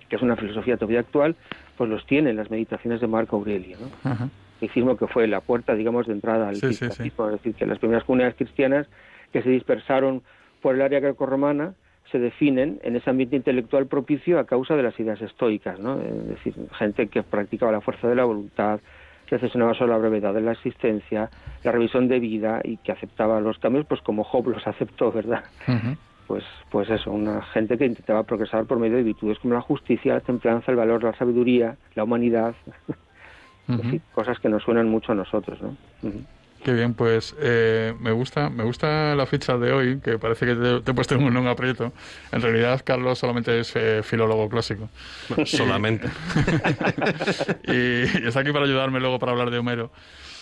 [0.09, 1.35] que es una filosofía todavía actual,
[1.77, 3.77] pues los tiene en las meditaciones de Marco Aurelio.
[3.81, 4.11] ¿no?
[4.11, 7.27] El estoicismo que fue la puerta, digamos, de entrada al cristianismo.
[7.27, 8.87] Es decir, que las primeras comunidades cristianas
[9.33, 10.23] que se dispersaron
[10.63, 11.75] por el área grecorromana,
[12.11, 16.01] se definen en ese ambiente intelectual propicio a causa de las ideas estoicas, ¿no?
[16.01, 18.81] Es decir, gente que practicaba la fuerza de la voluntad,
[19.29, 21.31] que reflexionaba sobre la brevedad de la existencia,
[21.63, 25.45] la revisión de vida y que aceptaba los cambios, pues como Job los aceptó, ¿verdad?
[26.27, 30.15] Pues, pues eso, una gente que intentaba progresar por medio de virtudes como la justicia,
[30.15, 32.55] la templanza, el valor, la sabiduría, la humanidad,
[34.15, 35.77] cosas que nos suenan mucho a nosotros, ¿no?
[36.65, 40.55] Qué bien, pues eh, me gusta me gusta la ficha de hoy, que parece que
[40.55, 41.93] te, he puesto en un aprieto.
[42.33, 44.89] En realidad, Carlos solamente es eh, filólogo clásico.
[45.45, 46.09] solamente.
[47.69, 49.91] y, está aquí para ayudarme luego para hablar de Homero.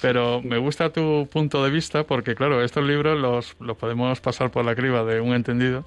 [0.01, 4.51] Pero me gusta tu punto de vista porque, claro, estos libros los, los podemos pasar
[4.51, 5.85] por la criba de un entendido,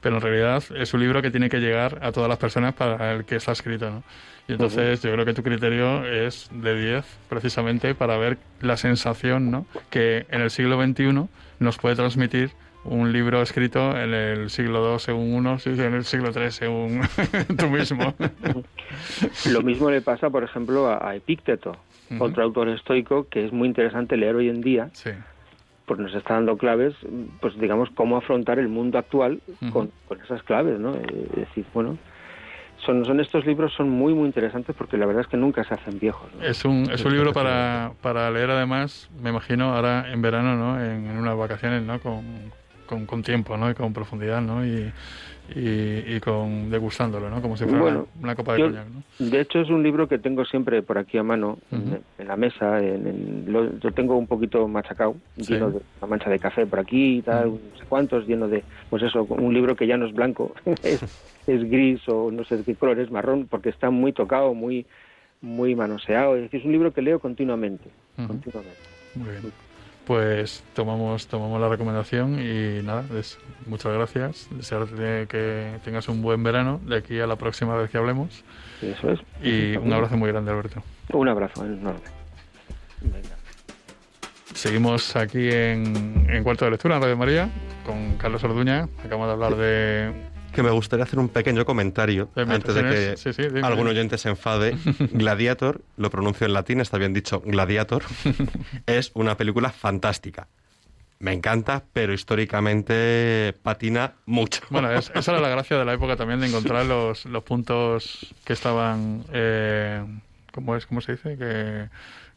[0.00, 3.12] pero en realidad es un libro que tiene que llegar a todas las personas para
[3.12, 4.02] el que está escrito, ¿no?
[4.48, 9.50] Y entonces yo creo que tu criterio es de 10 precisamente para ver la sensación
[9.50, 9.66] ¿no?
[9.90, 11.28] que en el siglo XXI
[11.58, 12.50] nos puede transmitir
[12.84, 17.00] un libro escrito en el siglo II según uno, en el siglo III según
[17.58, 18.14] tú mismo.
[19.50, 21.76] Lo mismo le pasa, por ejemplo, a, Epícteto,
[22.20, 25.10] otro autor estoico que es muy interesante leer hoy en día, sí.
[25.86, 26.94] pues nos está dando claves,
[27.40, 29.40] pues digamos, cómo afrontar el mundo actual
[29.72, 30.94] con, con, esas claves, ¿no?
[30.94, 31.98] Es decir, bueno,
[32.86, 35.74] son, son estos libros son muy muy interesantes porque la verdad es que nunca se
[35.74, 36.28] hacen viejos.
[36.42, 40.80] Es un es un libro para, para leer además, me imagino ahora en verano, ¿no?
[40.80, 42.00] En, en unas vacaciones, ¿no?
[42.00, 42.24] Con,
[42.86, 43.68] con, con, tiempo, ¿no?
[43.70, 44.64] Y con profundidad, ¿no?
[44.64, 44.92] Y,
[45.54, 47.40] y, con degustándolo, ¿no?
[47.40, 49.02] Como si fuera una, copa de coñac, ¿no?
[49.18, 52.82] De hecho es un libro que tengo siempre por aquí a mano, en, la mesa,
[52.82, 57.18] en, lo, yo tengo un poquito machacado, lleno de una mancha de café por aquí
[57.18, 60.14] y tal, no sé cuántos, lleno de, pues eso, un libro que ya no es
[60.14, 61.02] blanco, es,
[61.46, 64.86] es, gris o no sé de qué color, es marrón, porque está muy tocado, muy
[65.42, 68.80] muy manoseado, es decir, es un libro que leo continuamente, continuamente.
[69.14, 69.65] Muy bien
[70.06, 73.04] pues tomamos tomamos la recomendación y nada,
[73.66, 74.48] muchas gracias.
[74.50, 78.44] Desearte que tengas un buen verano de aquí a la próxima vez que hablemos.
[78.80, 79.20] Eso es.
[79.42, 80.82] Y un abrazo muy grande, Alberto.
[81.12, 82.00] Un abrazo enorme.
[84.54, 87.50] Seguimos aquí en, en Cuarto de Lectura, en Radio María,
[87.84, 88.88] con Carlos Orduña.
[89.04, 93.86] Acabamos de hablar de que me gustaría hacer un pequeño comentario antes de que algún
[93.86, 94.76] oyente se enfade.
[95.12, 98.02] Gladiator, lo pronuncio en latín, está bien dicho Gladiator,
[98.86, 100.48] es una película fantástica.
[101.18, 104.62] Me encanta, pero históricamente patina mucho.
[104.70, 108.52] Bueno, esa era la gracia de la época también de encontrar los, los puntos que
[108.54, 110.04] estaban, eh,
[110.52, 110.86] ¿cómo es?
[110.86, 111.36] ¿Cómo se dice?
[111.36, 111.88] Que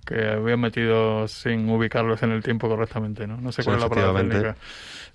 [0.06, 3.38] que habían metido sin ubicarlos en el tiempo correctamente, ¿no?
[3.38, 4.56] No sé cuál es la palabra técnica.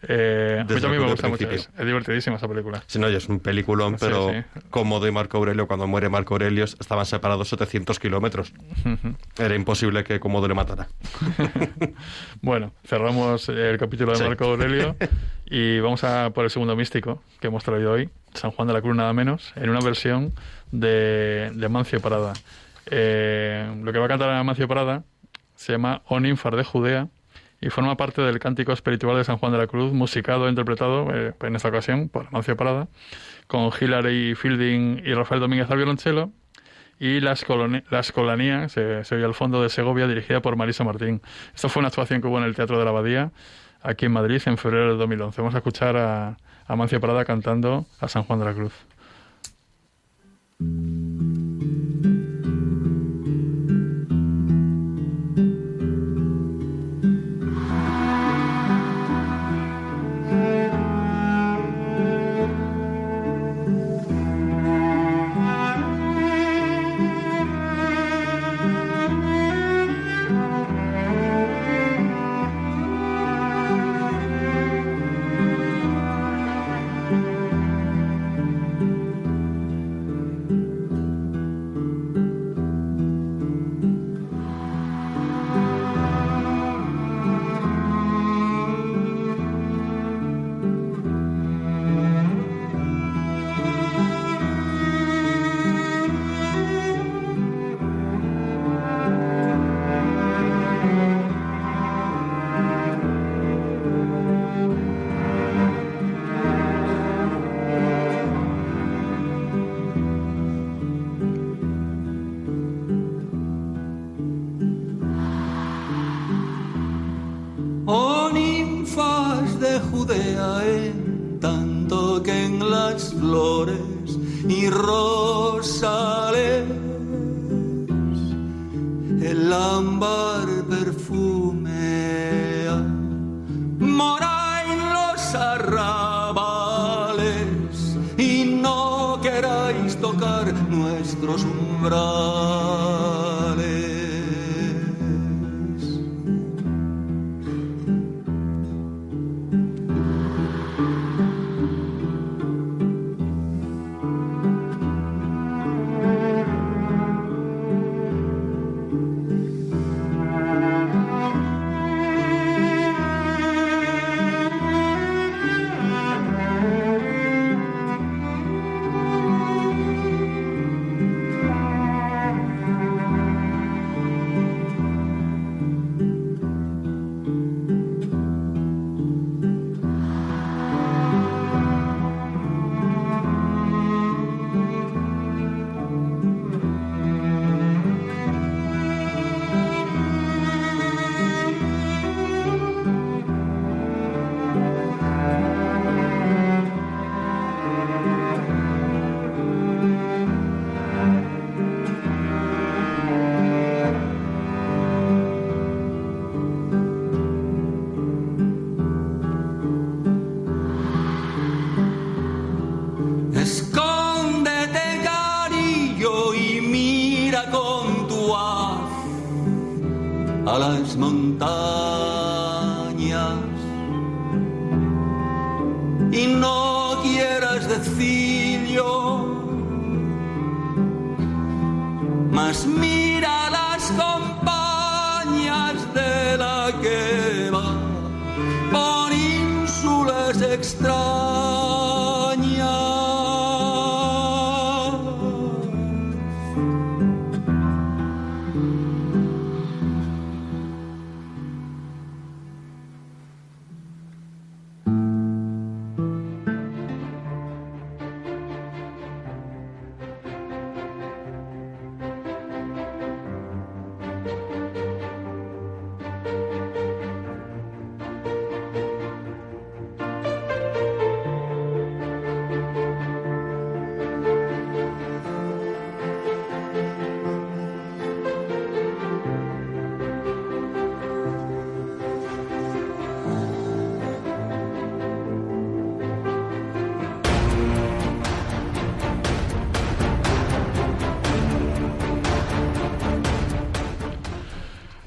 [0.08, 1.50] Eh, a mí también me gusta mucho.
[1.50, 2.82] Es, divertidísima esa película.
[2.86, 4.30] Sí, no, es un peliculón, pero
[4.70, 8.52] como de Marco Aurelio, cuando muere Marco Aurelio, estaban separados 700 kilómetros.
[9.38, 10.88] Era imposible que Comodo le matara.
[12.42, 14.96] bueno, cerramos el capítulo de Marco Aurelio
[15.46, 18.82] y vamos a por el segundo místico que hemos traído hoy, San Juan de la
[18.82, 20.32] Cruz nada menos, en una versión
[20.70, 22.34] de, de Mancio Parada.
[22.90, 25.04] Eh, lo que va a cantar Amancio Parada
[25.54, 27.08] se llama Oninfar de Judea
[27.60, 31.08] y forma parte del cántico espiritual de San Juan de la Cruz, musicado e interpretado
[31.14, 32.88] eh, en esta ocasión por Amancio Parada,
[33.46, 36.30] con Hilary Fielding y Rafael Domínguez al violonchelo,
[36.98, 41.22] y la, Escolanía, se, oye al fondo de Segovia, dirigida por Marisa Martín.
[41.54, 43.32] Esto fue una actuación que hubo en el Teatro de la Abadía,
[43.82, 45.40] aquí en Madrid, en febrero de 2011.
[45.40, 48.72] Vamos a escuchar a Amancio Parada cantando a San Juan de la Cruz.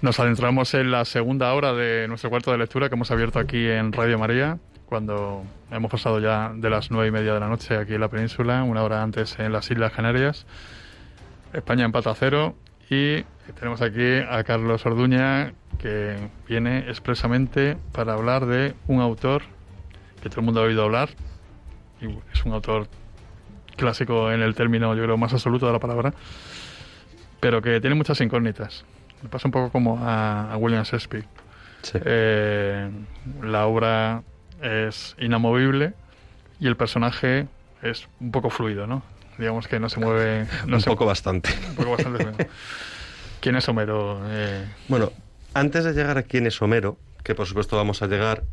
[0.07, 3.67] Nos adentramos en la segunda hora de nuestro cuarto de lectura que hemos abierto aquí
[3.67, 7.75] en Radio María, cuando hemos pasado ya de las nueve y media de la noche
[7.75, 10.45] aquí en la península, una hora antes en las Islas Canarias.
[11.51, 12.55] España empata a cero
[12.89, 13.23] y
[13.59, 16.15] tenemos aquí a Carlos Orduña que
[16.47, 19.41] viene expresamente para hablar de un autor
[20.23, 21.09] que todo el mundo ha oído hablar
[21.99, 22.87] y es un autor
[23.75, 26.13] clásico en el término yo creo más absoluto de la palabra
[27.41, 28.85] pero que tiene muchas incógnitas
[29.21, 31.25] me pasa un poco como a, William Shakespeare.
[31.93, 32.89] Eh,
[33.41, 34.23] la obra
[34.61, 35.93] es inamovible
[36.59, 37.47] y el personaje
[37.81, 39.03] es un poco fluido, ¿no?
[39.37, 40.47] Digamos que no se mueve...
[40.65, 41.49] un poco bastante.
[41.69, 42.47] Un poco bastante.
[43.39, 44.19] ¿Quién es Homero?
[44.25, 45.11] Eh, bueno,
[45.53, 48.43] antes de llegar a quién es Homero, que por supuesto vamos a llegar,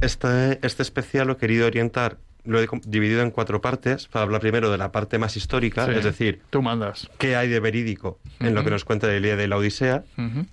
[0.00, 4.40] este, este especial lo he querido orientar lo he dividido en cuatro partes para hablar
[4.40, 7.10] primero de la parte más histórica, es decir, tú mandas.
[7.18, 10.04] ¿Qué hay de verídico en lo que nos cuenta la Ilíada y la Odisea?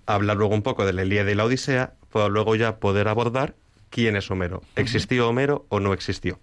[0.06, 3.56] Hablar luego un poco de la Ilíada y la Odisea, para luego ya poder abordar
[3.90, 4.64] quién es Homero.
[4.76, 6.40] ¿Existió Homero o no existió?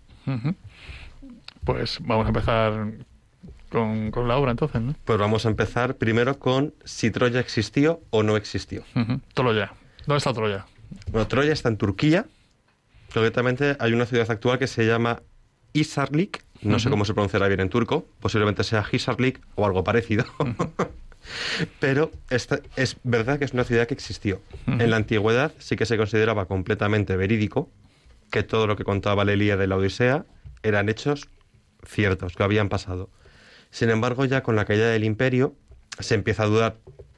[1.65, 2.93] Pues vamos a empezar
[3.71, 4.95] con, la obra entonces, ¿no?
[5.05, 8.85] Pues vamos a empezar primero con si Troya existió o no existió.
[9.35, 9.73] Troya.
[10.07, 10.67] ¿Dónde está Troya?
[11.11, 12.27] Bueno, Troya está en Turquía.
[13.13, 15.23] Concretamente hay una ciudad actual que se llama
[15.75, 20.25] Isarlik, no sé cómo se pronunciará bien en turco, posiblemente sea Hisarlik o algo parecido.
[21.81, 24.41] Pero esta, es verdad que es una ciudad que existió.
[24.67, 27.71] En la antigüedad sí que se consideraba completamente verídico
[28.31, 30.25] que todo lo que contaba la de la Odisea
[30.63, 31.29] eran hechos
[31.87, 33.11] ciertos, que habían pasado.
[33.71, 35.55] Sin embargo, ya con la caída del imperio
[35.99, 36.77] se empieza a dudar,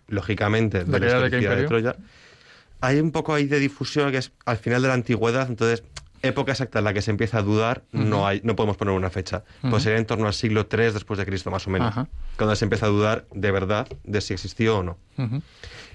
[0.08, 1.96] lógicamente, de la historicidad de, de Troya.
[2.80, 5.82] Hay un poco ahí de difusión que es al final de la antigüedad, entonces
[6.22, 9.10] época exacta en la que se empieza a dudar, no hay, no podemos poner una
[9.10, 9.44] fecha.
[9.62, 11.94] Pues sería en torno al siglo III después de Cristo, más o menos,
[12.36, 14.98] cuando se empieza a dudar de verdad de si existió o no.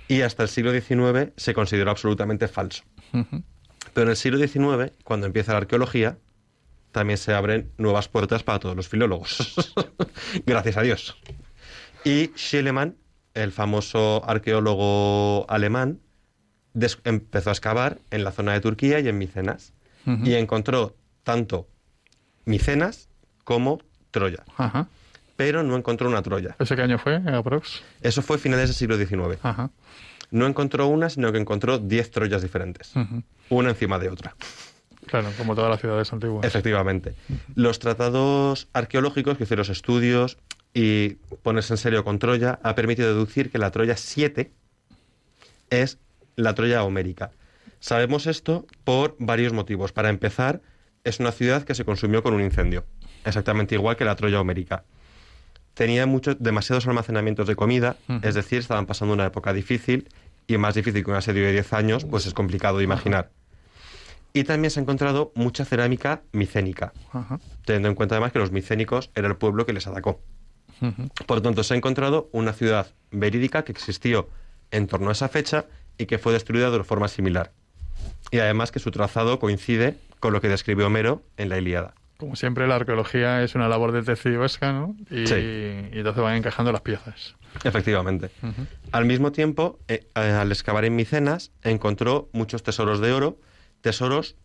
[0.07, 2.84] Y hasta el siglo XIX se consideró absolutamente falso.
[3.93, 6.17] Pero en el siglo XIX, cuando empieza la arqueología,
[6.91, 9.73] también se abren nuevas puertas para todos los filólogos.
[10.45, 11.17] Gracias a Dios.
[12.03, 12.97] Y Schliemann,
[13.34, 15.99] el famoso arqueólogo alemán,
[17.03, 19.73] empezó a excavar en la zona de Turquía y en Micenas
[20.05, 21.67] y encontró tanto
[22.45, 23.09] Micenas
[23.43, 23.79] como
[24.11, 24.43] Troya.
[25.35, 26.55] Pero no encontró una Troya.
[26.59, 27.81] ¿Ese qué año fue, aprox?
[28.01, 29.39] Eso fue finales del siglo XIX.
[30.31, 32.93] No encontró una, sino que encontró diez Troyas diferentes.
[33.49, 34.35] Una encima de otra.
[35.07, 36.45] Claro, como todas las ciudades antiguas.
[36.45, 37.15] Efectivamente.
[37.55, 40.37] Los tratados arqueológicos que hicieron los estudios
[40.73, 44.51] y ponerse en serio con Troya ha permitido deducir que la Troya 7
[45.69, 45.97] es
[46.35, 47.31] la Troya homérica.
[47.82, 49.91] Sabemos esto por varios motivos.
[49.91, 50.62] Para empezar,
[51.04, 52.86] es una ciudad que se consumió con un incendio,
[53.25, 54.86] exactamente igual que la Troya homérica.
[55.73, 60.10] Tenía muchos, demasiados almacenamientos de comida, es decir, estaban pasando una época difícil
[60.46, 63.32] y más difícil que un asedio de 10 años, pues es complicado de imaginar.
[64.32, 66.94] Y también se ha encontrado mucha cerámica micénica,
[67.65, 70.21] teniendo en cuenta además que los micénicos era el pueblo que les atacó.
[71.25, 74.29] Por lo tanto, se ha encontrado una ciudad verídica que existió
[74.69, 75.65] en torno a esa fecha
[75.98, 77.54] y que fue destruida de forma similar
[78.31, 81.93] y además que su trazado coincide con lo que describe Homero en la Ilíada.
[82.17, 84.95] Como siempre, la arqueología es una labor detectivesca, ¿no?
[85.10, 85.35] Y, sí.
[85.35, 87.35] y entonces van encajando las piezas.
[87.63, 88.29] Efectivamente.
[88.91, 93.39] Al mismo tiempo, eh, eh, al excavar en Micenas, encontró muchos tesoros de oro,
[93.81, 94.35] tesoros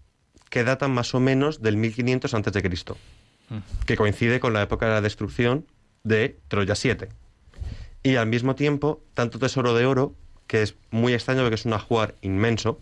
[0.51, 2.71] que datan más o menos del 1500 a.C.,
[3.85, 5.67] que coincide con la época de la destrucción
[6.03, 7.09] de Troya 7.
[8.03, 10.15] Y al mismo tiempo, tanto tesoro de oro,
[10.47, 12.81] que es muy extraño porque es un ajuar inmenso,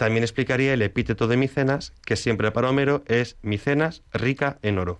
[0.00, 4.98] también explicaría el epíteto de Micenas, que siempre para Homero es Micenas rica en oro.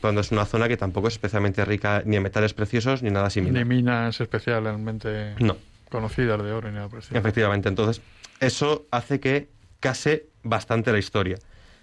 [0.00, 3.28] Cuando es una zona que tampoco es especialmente rica ni en metales preciosos ni nada
[3.28, 3.66] similar.
[3.66, 5.58] Ni minas especialmente No.
[5.90, 7.20] conocidas de oro ni nada estilo.
[7.20, 8.00] Efectivamente, entonces
[8.40, 11.36] eso hace que case bastante la historia.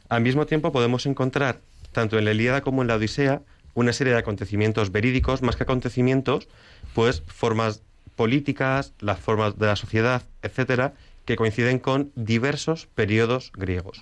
[0.10, 3.43] Al mismo tiempo podemos encontrar, tanto en la Ilíada como en la Odisea,
[3.76, 6.47] una serie de acontecimientos verídicos, más que acontecimientos,
[6.95, 7.84] pues formas
[8.16, 10.93] políticas, las formas de la sociedad, etcétera,
[11.30, 14.01] que coinciden con diversos periodos griegos.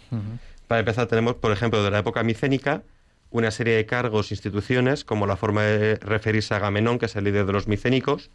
[0.70, 2.84] Para empezar, tenemos, por ejemplo, de la época micénica,
[3.32, 7.26] una serie de cargos, instituciones, como la forma de referirse a Agamenón, que es el
[7.26, 8.30] líder de los micénicos,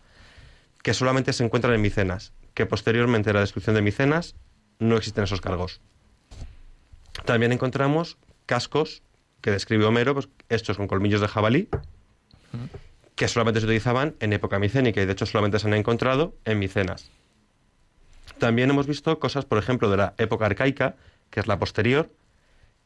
[0.83, 4.35] que solamente se encuentran en Micenas, que posteriormente a la descripción de Micenas
[4.79, 5.81] no existen esos cargos.
[7.25, 9.03] También encontramos cascos
[9.41, 11.71] que describe Homero, pues, hechos con colmillos de jabalí,
[13.17, 16.59] que solamente se utilizaban en época micénica y de hecho solamente se han encontrado en
[16.59, 17.11] Micenas.
[18.39, 20.97] También hemos visto cosas, por ejemplo, de la época arcaica,
[21.31, 22.11] que es la posterior,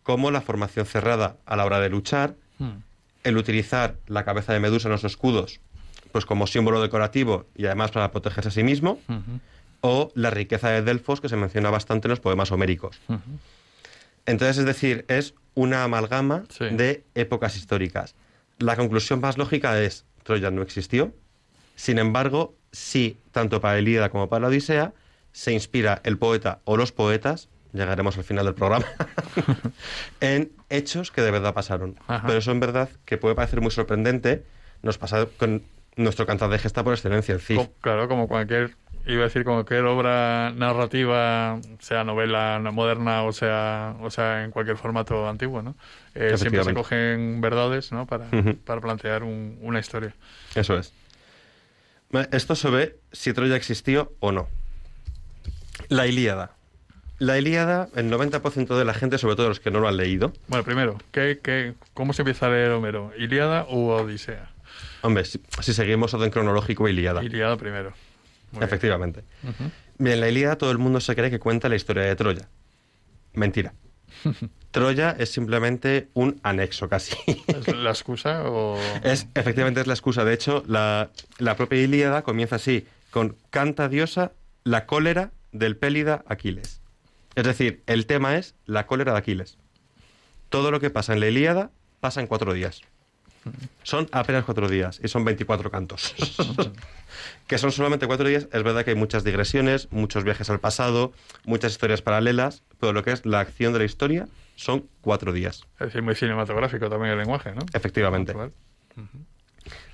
[0.03, 2.79] como la formación cerrada a la hora de luchar, Hmm.
[3.25, 5.61] el utilizar la cabeza de Medusa en los escudos,
[6.13, 8.99] pues como símbolo decorativo y además para protegerse a sí mismo,
[9.83, 12.99] o la riqueza de Delfos, que se menciona bastante en los poemas homéricos.
[14.27, 16.65] Entonces, es decir, es una amalgama Sí.
[16.71, 18.15] de épocas históricas.
[18.59, 21.13] La conclusión más lógica es, Troya no existió,
[21.75, 24.93] sin embargo, sí, tanto para Elíada como para la Odisea,
[25.37, 28.87] se inspira el poeta o los poetas, llegaremos al final del programa,
[30.21, 31.97] en hechos que de verdad pasaron.
[32.09, 32.27] Ajá.
[32.27, 34.45] Pero eso en verdad que puede parecer muy sorprendente,
[34.81, 35.63] nos pasa con
[35.97, 37.57] nuestro cantar de gesta por excelencia, el.
[37.57, 38.77] Co- Claro, como cualquier,
[39.07, 44.51] iba a decir, como cualquier obra narrativa, sea novela moderna o sea, o sea en
[44.53, 45.77] cualquier formato antiguo, ¿no?
[46.15, 48.07] Eh, siempre se cogen verdades, ¿no?
[48.07, 48.27] Para,
[48.65, 50.15] para plantear un- una historia.
[50.55, 50.95] Eso es.
[52.33, 54.49] Esto se ve si Troya existió o no.
[55.89, 56.53] La Ilíada.
[57.19, 60.33] La Ilíada, el 90% de la gente, sobre todo los que no lo han leído,
[60.49, 63.13] Bueno, primero, ¿qué, qué, ¿cómo se empieza a leer Homero?
[63.19, 64.51] ¿Ilíada u Odisea?
[65.03, 67.23] hombre, si, si seguimos orden cronológico, Ilíada.
[67.25, 67.91] Ilíada primero.
[68.53, 68.65] Muy bien.
[68.65, 69.25] Efectivamente.
[69.99, 72.49] Bien, la Ilíada todo el mundo se cree que cuenta la historia de Troya.
[73.33, 73.73] Mentira.
[74.71, 77.17] Troya es simplemente un anexo casi.
[77.47, 78.79] ¿Es la excusa o...?
[79.03, 80.25] Es, efectivamente es la excusa.
[80.25, 84.33] De hecho, la, la propia Ilíada comienza así, con canta diosa
[84.65, 86.81] la cólera del pélida Aquiles.
[87.35, 89.59] Es decir, el tema es la cólera de Aquiles.
[90.49, 92.83] Todo lo que pasa en la Ilíada pasa en cuatro días.
[93.83, 96.15] Son apenas cuatro días y son 24 cantos.
[97.47, 98.49] que son solamente cuatro días.
[98.53, 101.13] Es verdad que hay muchas digresiones, muchos viajes al pasado,
[101.45, 105.65] muchas historias paralelas, pero lo que es la acción de la historia son cuatro días.
[105.79, 107.61] Es decir, muy cinematográfico también el lenguaje, ¿no?
[107.73, 108.35] Efectivamente.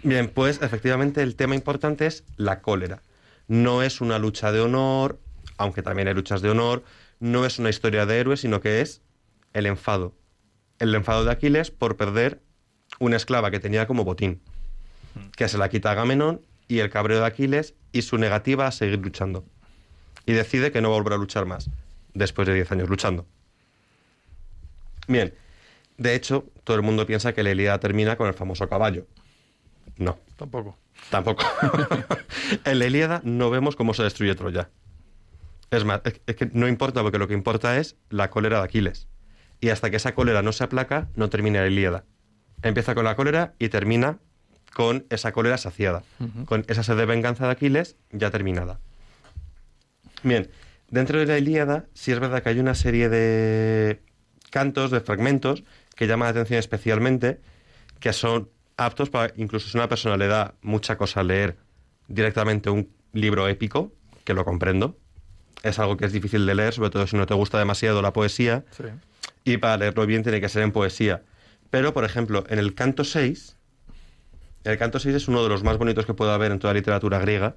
[0.02, 3.02] Bien, pues efectivamente el tema importante es la cólera.
[3.48, 5.18] No es una lucha de honor,
[5.56, 6.84] aunque también hay luchas de honor,
[7.20, 9.02] no es una historia de héroes, sino que es
[9.52, 10.14] el enfado.
[10.78, 12.40] El enfado de Aquiles por perder
[12.98, 14.40] una esclava que tenía como botín,
[15.36, 18.72] que se la quita a Agamenón y el cabreo de Aquiles y su negativa a
[18.72, 19.44] seguir luchando.
[20.26, 21.70] Y decide que no va a volver a luchar más,
[22.14, 23.26] después de 10 años luchando.
[25.08, 25.34] Bien,
[25.98, 29.06] de hecho, todo el mundo piensa que la Ilíada termina con el famoso caballo.
[29.98, 30.76] No, Tampoco.
[31.10, 31.44] Tampoco.
[32.64, 34.70] en la Ilíada no vemos cómo se destruye Troya.
[35.72, 39.08] Es más, es, que no importa porque lo que importa es la cólera de Aquiles.
[39.58, 42.04] Y hasta que esa cólera no se aplaca, no termina la Ilíada.
[42.62, 44.18] Empieza con la cólera y termina
[44.74, 46.02] con esa cólera saciada.
[46.44, 48.80] Con esa sed de venganza de Aquiles ya terminada.
[50.22, 50.50] Bien,
[50.90, 54.02] dentro de la Ilíada sí es verdad que hay una serie de
[54.50, 55.64] cantos, de fragmentos,
[55.96, 57.40] que llaman la atención especialmente,
[57.98, 61.56] que son aptos para, incluso si una persona le da mucha cosa leer
[62.08, 63.94] directamente un libro épico,
[64.24, 64.98] que lo comprendo,
[65.62, 68.12] es algo que es difícil de leer, sobre todo si no te gusta demasiado la
[68.12, 68.84] poesía, Sí.
[69.44, 71.22] y para leerlo bien tiene que ser en poesía.
[71.70, 73.56] Pero, por ejemplo, en el canto 6,
[74.64, 76.78] el canto 6 es uno de los más bonitos que puede haber en toda la
[76.78, 77.54] literatura griega,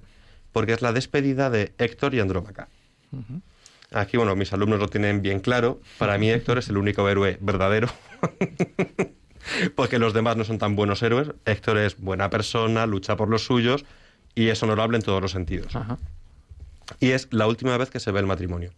[0.52, 2.70] porque es la despedida de Héctor y Andrómaca.
[3.12, 3.42] Ujú.
[3.92, 5.80] Aquí, bueno, mis alumnos lo tienen bien claro.
[6.00, 7.88] Para mí Héctor es el único héroe verdadero.
[9.76, 11.30] Porque los demás no son tan buenos héroes.
[11.46, 13.86] Héctor es buena persona, lucha por los suyos
[14.34, 15.76] y es honorable en todos los sentidos.
[15.76, 15.98] Ajá.
[17.00, 18.72] Y es la última vez que se ve el matrimonio.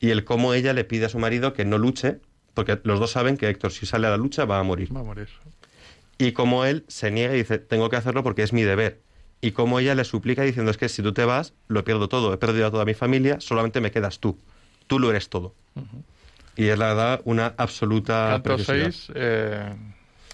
[0.00, 2.20] Y el cómo ella le pide a su marido que no luche,
[2.54, 4.94] porque los dos saben que Héctor si sale a la lucha va a morir.
[4.94, 5.28] Va a morir.
[6.18, 9.00] Y cómo él se niega y dice, tengo que hacerlo porque es mi deber.
[9.40, 12.32] Y cómo ella le suplica diciendo, es que si tú te vas, lo pierdo todo.
[12.32, 14.38] He perdido a toda mi familia, solamente me quedas tú.
[14.86, 15.54] Tú lo eres todo.
[16.56, 18.90] Y es la verdad una absoluta Canto preciosidad.
[18.90, 19.12] 6.
[19.14, 19.74] Eh,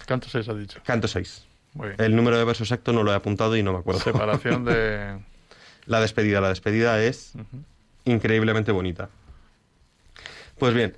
[0.05, 0.79] canto 6 ha dicho.
[0.85, 1.45] Canto 6.
[1.97, 4.01] El número de versos exacto no lo he apuntado y no me acuerdo.
[4.01, 5.19] Separación de...
[5.85, 6.41] la despedida.
[6.41, 7.33] La despedida es
[8.05, 9.09] increíblemente bonita.
[10.57, 10.95] Pues bien,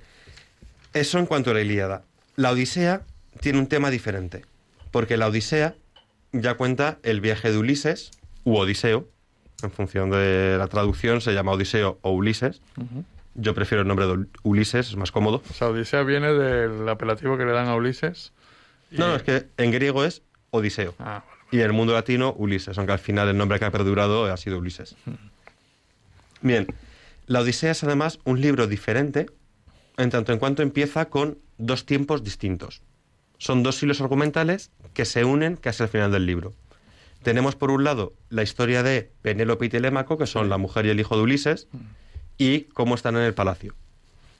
[0.92, 2.02] eso en cuanto a la Ilíada.
[2.36, 3.02] La Odisea
[3.40, 4.44] tiene un tema diferente,
[4.90, 5.74] porque la Odisea
[6.32, 8.10] ya cuenta el viaje de Ulises,
[8.44, 9.08] u Odiseo,
[9.62, 12.60] en función de la traducción se llama Odiseo o Ulises.
[13.34, 15.42] Yo prefiero el nombre de Ulises, es más cómodo.
[15.50, 18.32] O sea, Odisea viene del apelativo que le dan a Ulises.
[18.90, 20.94] No, no, es que en griego es Odiseo.
[20.98, 21.24] Ah,
[21.54, 24.36] y en el mundo latino, Ulises, aunque al final el nombre que ha perdurado ha
[24.36, 24.96] sido Ulises.
[26.40, 26.66] Bien,
[27.28, 29.26] la Odisea es además un libro diferente
[29.96, 32.82] en tanto en cuanto empieza con dos tiempos distintos.
[33.38, 36.54] Son dos hilos argumentales que se unen casi al final del libro.
[37.22, 40.90] Tenemos por un lado la historia de Penélope y Telémaco, que son la mujer y
[40.90, 41.68] el hijo de Ulises,
[42.36, 43.76] y cómo están en el palacio.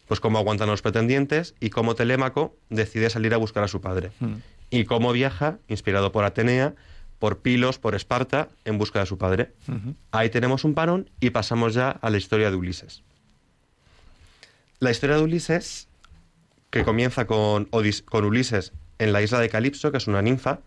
[0.09, 3.81] Pues cómo aguantan a los pretendientes y cómo Telémaco decide salir a buscar a su
[3.81, 4.11] padre.
[4.19, 4.39] Hmm.
[4.71, 6.75] Y cómo viaja, inspirado por Atenea,
[7.19, 9.53] por Pilos, por Esparta, en busca de su padre.
[10.11, 13.03] Ahí tenemos un parón y pasamos ya a la historia de Ulises.
[14.81, 15.89] La historia de Ulises,
[16.71, 17.69] que comienza con,
[18.05, 20.61] con Ulises en la isla de Calipso, que es una ninfa,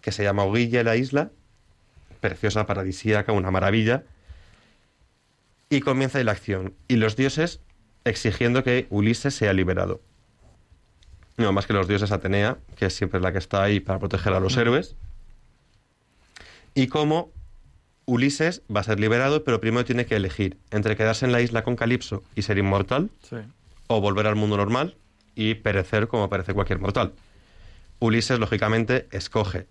[0.00, 1.30] que se llama Oguille la isla,
[2.20, 4.04] preciosa, paradisíaca, una maravilla,
[5.70, 6.74] y comienza ahí la acción.
[6.88, 7.60] Y los dioses
[8.04, 10.00] exigiendo que Ulises sea liberado.
[11.36, 14.34] No más que los dioses Atenea, que es siempre la que está ahí para proteger
[14.34, 14.96] a los héroes.
[16.74, 17.30] Y cómo
[18.06, 21.62] Ulises va a ser liberado, pero primero tiene que elegir entre quedarse en la isla
[21.62, 23.10] con Calipso y ser inmortal,
[23.86, 24.96] o volver al mundo normal
[25.34, 27.12] y perecer como perece cualquier mortal.
[28.00, 29.66] Ulises, lógicamente, escoge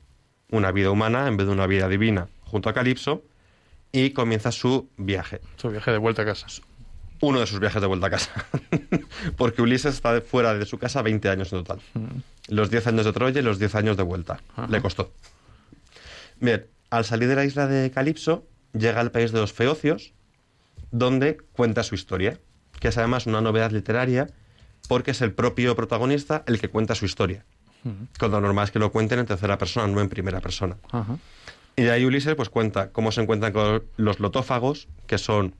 [0.49, 3.23] una vida humana en vez de una vida divina junto a Calipso
[3.91, 5.41] y comienza su viaje.
[5.57, 6.47] Su viaje de vuelta a casa.
[7.19, 8.31] Uno de sus viajes de vuelta a casa.
[9.37, 11.81] Porque Ulises está fuera de su casa 20 años en total.
[11.93, 12.55] Mm.
[12.55, 14.41] Los 10 años de Troya y los 10 años de vuelta.
[14.69, 15.11] Le costó.
[16.39, 20.13] Bien, al salir de la isla de Calipso, llega al país de los Feocios,
[20.91, 22.37] donde cuenta su historia,
[22.79, 24.27] que es además una novedad literaria
[24.87, 27.45] porque es el propio protagonista el que cuenta su historia.
[28.19, 30.77] Cuando lo normal es que lo cuenten en tercera persona, no en primera persona.
[31.75, 35.55] Y ahí Ulises pues cuenta cómo se encuentran con los lotófagos, que son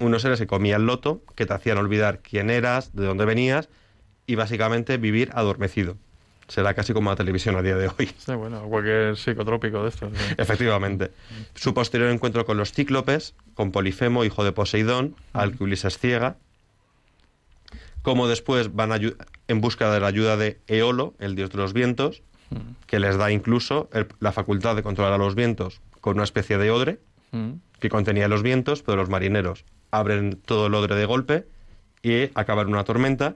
[0.00, 3.68] unos seres que comían loto, que te hacían olvidar quién eras, de dónde venías,
[4.26, 5.98] y básicamente vivir adormecido.
[6.48, 8.10] Será casi como la televisión a día de hoy.
[8.18, 10.12] Sí, bueno, cualquier psicotrópico de estos.
[10.36, 11.10] Efectivamente.
[11.54, 16.36] Su posterior encuentro con los cíclopes, con Polifemo, hijo de Poseidón, al que Ulises ciega,
[18.02, 18.92] como después van
[19.48, 22.22] en busca de la ayuda de Eolo, el dios de los vientos,
[22.86, 23.90] que les da incluso
[24.20, 27.00] la facultad de controlar a los vientos con una especie de odre
[27.80, 31.48] que contenía los vientos, pero los marineros abren todo el odre de golpe
[32.02, 33.34] y acaban una tormenta.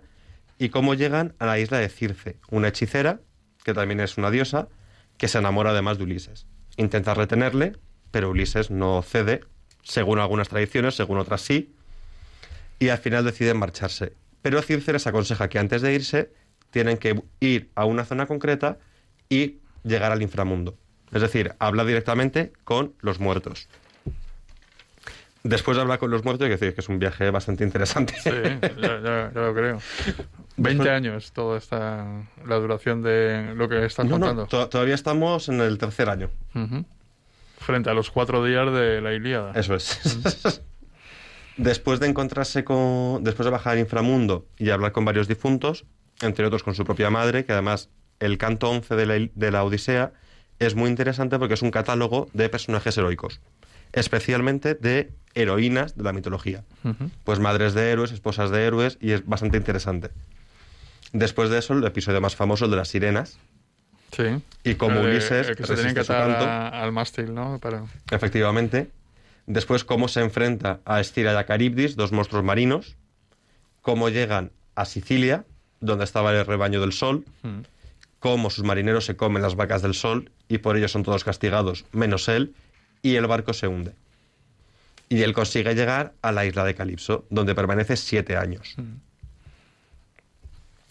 [0.60, 3.22] Y cómo llegan a la isla de Circe, una hechicera,
[3.64, 4.68] que también es una diosa,
[5.16, 6.46] que se enamora además de Ulises.
[6.76, 7.78] Intenta retenerle,
[8.10, 9.40] pero Ulises no cede,
[9.82, 11.72] según algunas tradiciones, según otras sí,
[12.78, 14.12] y al final deciden marcharse.
[14.42, 16.30] Pero Circe les aconseja que antes de irse
[16.68, 18.76] tienen que ir a una zona concreta
[19.30, 20.76] y llegar al inframundo.
[21.10, 23.66] Es decir, habla directamente con los muertos.
[25.42, 28.14] Después de hablar con los muertos, hay que decir que es un viaje bastante interesante.
[28.22, 29.80] Sí, lo creo.
[30.56, 32.06] 20 años toda esta
[32.46, 34.46] la duración de lo que están contando.
[34.46, 36.30] todavía estamos en el tercer año.
[37.58, 39.52] Frente a los cuatro días de la Ilíada.
[39.54, 40.60] Eso es.
[41.56, 43.22] Después de encontrarse con.
[43.22, 45.84] Después de bajar al inframundo y hablar con varios difuntos,
[46.22, 49.64] entre otros con su propia madre, que además el canto 11 de la, de la
[49.64, 50.12] Odisea
[50.58, 53.40] es muy interesante porque es un catálogo de personajes heroicos,
[53.92, 56.64] especialmente de heroínas de la mitología.
[57.24, 60.10] Pues madres de héroes, esposas de héroes, y es bastante interesante.
[61.12, 63.38] Después de eso, el episodio más famoso, el de las sirenas.
[64.12, 64.42] Sí.
[64.64, 65.56] Y como Ulises.
[65.56, 66.30] que se tienen que atar
[66.74, 67.58] al mástil, ¿no?
[67.58, 67.84] Para...
[68.10, 68.90] Efectivamente.
[69.46, 72.96] Después, cómo se enfrenta a Estira y a Caribdis, dos monstruos marinos.
[73.82, 75.44] Cómo llegan a Sicilia,
[75.80, 77.24] donde estaba el rebaño del sol.
[78.18, 81.86] Cómo sus marineros se comen las vacas del sol y por ello son todos castigados,
[81.92, 82.54] menos él.
[83.02, 83.92] Y el barco se hunde.
[85.08, 88.74] Y él consigue llegar a la isla de Calipso, donde permanece siete años.
[88.76, 89.10] Mm.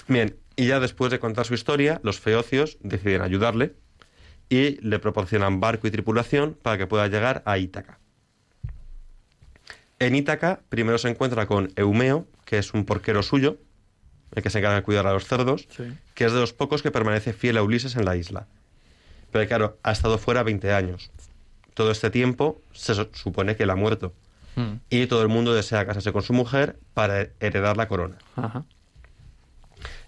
[0.10, 3.76] Bien, y ya después de contar su historia, los feocios deciden ayudarle
[4.50, 8.00] y le proporcionan barco y tripulación para que pueda llegar a Ítaca.
[10.00, 13.58] En Ítaca primero se encuentra con Eumeo, que es un porquero suyo,
[14.34, 15.68] el que se encarga de cuidar a los cerdos,
[16.14, 18.48] que es de los pocos que permanece fiel a Ulises en la isla.
[19.32, 21.12] Pero claro, ha estado fuera 20 años.
[21.80, 24.12] Todo este tiempo se supone que él ha muerto.
[24.58, 24.80] Hmm.
[24.90, 28.18] Y todo el mundo desea casarse con su mujer para heredar la corona.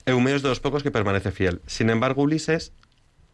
[0.05, 1.61] Eumeo es de los pocos que permanece fiel.
[1.67, 2.73] Sin embargo, Ulises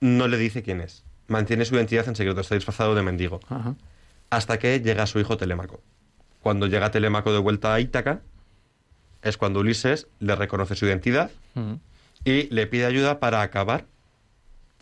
[0.02, 1.04] no le dice quién es.
[1.28, 3.40] mantiene su identidad en secreto, está disfrazado de mendigo.
[4.30, 5.82] Hasta que llega su hijo Telémaco.
[6.44, 8.22] Cuando llega Telémaco de vuelta a Ítaca,
[9.24, 11.32] es cuando Ulises le reconoce su identidad
[12.24, 13.88] y le pide ayuda para acabar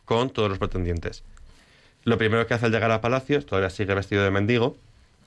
[0.03, 1.23] con todos los pretendientes.
[2.05, 4.77] Lo primero que hace al llegar a Palacio, todavía sigue vestido de mendigo,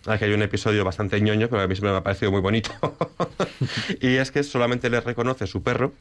[0.07, 2.71] Aquí hay un episodio bastante ñoño, pero a mí siempre me ha parecido muy bonito.
[4.01, 5.93] y es que solamente le reconoce su perro,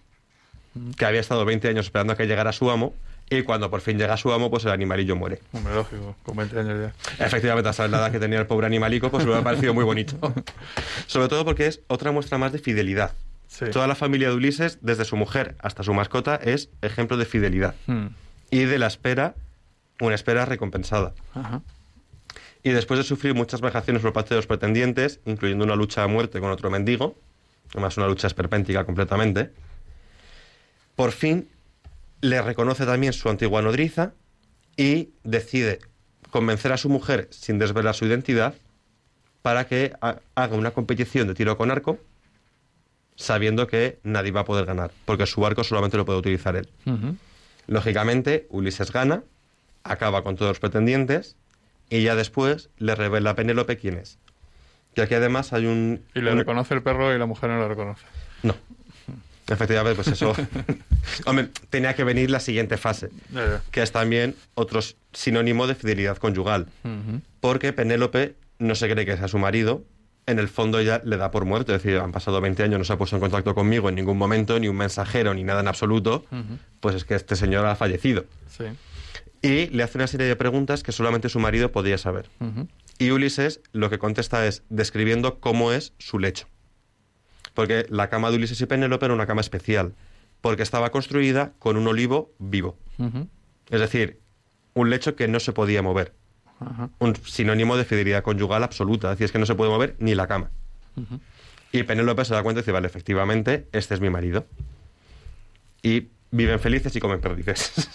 [0.98, 2.94] que había estado 20 años esperando a que llegara su amo,
[3.30, 5.42] y cuando por fin llega su amo, pues el animalillo muere.
[5.52, 7.26] Hombre, lógico, con 20 años ya.
[7.26, 9.84] Efectivamente, a saber la edad que tenía el pobre animalico, pues me ha parecido muy
[9.84, 10.34] bonito.
[11.08, 13.14] Sobre todo porque es otra muestra más de fidelidad.
[13.74, 17.76] Toda la familia de Ulises, desde su mujer hasta su mascota, es ejemplo de fidelidad.
[17.88, 18.08] Hmm.
[18.52, 19.36] Y de la espera,
[20.02, 21.14] una espera recompensada.
[21.34, 21.62] Ajá.
[22.64, 26.08] Y después de sufrir muchas vejaciones por parte de los pretendientes, incluyendo una lucha a
[26.08, 27.16] muerte con otro mendigo,
[27.72, 29.52] además una lucha esperpéntica completamente,
[30.96, 31.48] por fin
[32.22, 34.14] le reconoce también su antigua nodriza
[34.76, 35.80] y decide
[36.32, 38.56] convencer a su mujer sin desvelar su identidad
[39.42, 42.00] para que haga una competición de tiro con arco
[43.16, 46.70] sabiendo que nadie va a poder ganar, porque su arco solamente lo puede utilizar él.
[47.66, 49.24] Lógicamente, Ulises gana,
[49.88, 51.36] acaba con todos los pretendientes
[51.90, 54.18] y ya después le revela a Penélope quién es.
[54.94, 56.02] Que aquí además hay un...
[56.16, 58.06] Y le reconoce el perro y la mujer no lo reconoce.
[58.44, 58.56] No.
[59.48, 60.36] Efectivamente, pues eso.
[61.26, 63.10] Hombre, tenía que venir la siguiente fase,
[63.72, 64.82] que es también otro
[65.14, 66.68] sinónimo de fidelidad conyugal.
[67.40, 69.84] Porque Penélope no se cree que sea su marido,
[70.26, 71.74] en el fondo ella le da por muerto.
[71.74, 74.18] Es decir, han pasado 20 años, no se ha puesto en contacto conmigo en ningún
[74.18, 76.26] momento, ni un mensajero, ni nada en absoluto.
[76.82, 78.26] Pues es que este señor ha fallecido.
[78.50, 78.66] Sí
[79.42, 82.30] y le hace una serie de preguntas que solamente su marido podía saber.
[82.98, 86.48] Y Ulises lo que contesta es describiendo cómo es su lecho.
[87.54, 89.94] Porque la cama de Ulises y Penélope era una cama especial,
[90.42, 92.78] porque estaba construida con un olivo vivo.
[93.70, 94.20] Es decir,
[94.74, 96.14] un lecho que no se podía mover.
[97.00, 99.08] Un sinónimo de fidelidad conyugal absoluta.
[99.08, 100.52] Es decir, es que no se puede mover ni la cama.
[101.72, 104.46] Y Penélope se da cuenta y dice, vale, efectivamente, este es mi marido.
[105.84, 107.90] Y viven felices y comen perdices.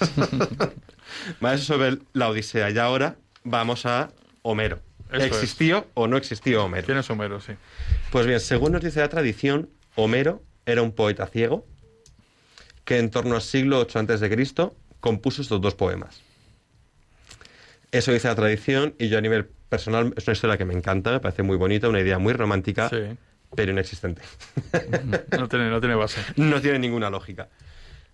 [1.40, 2.70] Más sobre la Odisea.
[2.70, 4.10] Y ahora vamos a
[4.42, 4.80] Homero.
[5.12, 6.86] ¿Existió o no existió Homero?
[6.86, 7.40] ¿Quién es Homero?
[7.40, 7.52] Sí.
[8.10, 11.66] Pues bien, según nos dice la tradición, Homero era un poeta ciego
[12.84, 14.46] que en torno al siglo 8 a.C.
[15.00, 16.22] compuso estos dos poemas.
[17.92, 21.12] Eso dice la tradición y yo a nivel personal es una historia que me encanta,
[21.12, 22.90] me parece muy bonita, una idea muy romántica,
[23.54, 24.22] pero inexistente.
[25.38, 26.20] no, tiene, no tiene base.
[26.36, 27.48] No tiene ninguna lógica.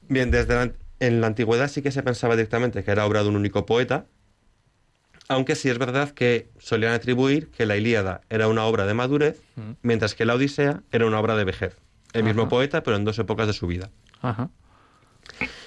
[0.08, 3.36] Bien, desde en la antigüedad sí que se pensaba directamente que era obra de un
[3.36, 4.06] único poeta,
[5.28, 9.40] aunque sí es verdad que solían atribuir que la Ilíada era una obra de madurez,
[9.82, 11.76] mientras que la Odisea era una obra de vejez.
[12.14, 13.90] El mismo poeta, pero en dos épocas de su vida.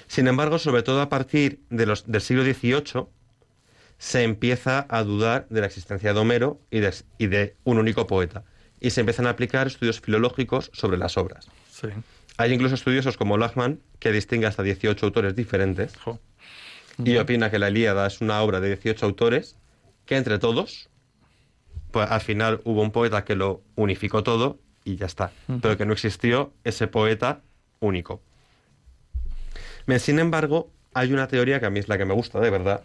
[0.08, 3.06] Sin embargo, sobre todo a partir de los, del siglo XVIII,
[3.98, 8.08] se empieza a dudar de la existencia de Homero y de, y de un único
[8.08, 8.42] poeta.
[8.80, 11.46] Y se empiezan a aplicar estudios filológicos sobre las obras.
[11.70, 11.86] Sí.
[12.38, 15.94] Hay incluso estudiosos como Lachman que distingue hasta 18 autores diferentes
[17.04, 19.56] y opina que la Ilíada es una obra de 18 autores
[20.06, 20.88] que entre todos,
[21.90, 25.86] pues al final hubo un poeta que lo unificó todo y ya está, pero que
[25.86, 27.42] no existió ese poeta
[27.80, 28.22] único.
[29.98, 32.82] Sin embargo, hay una teoría que a mí es la que me gusta, de verdad,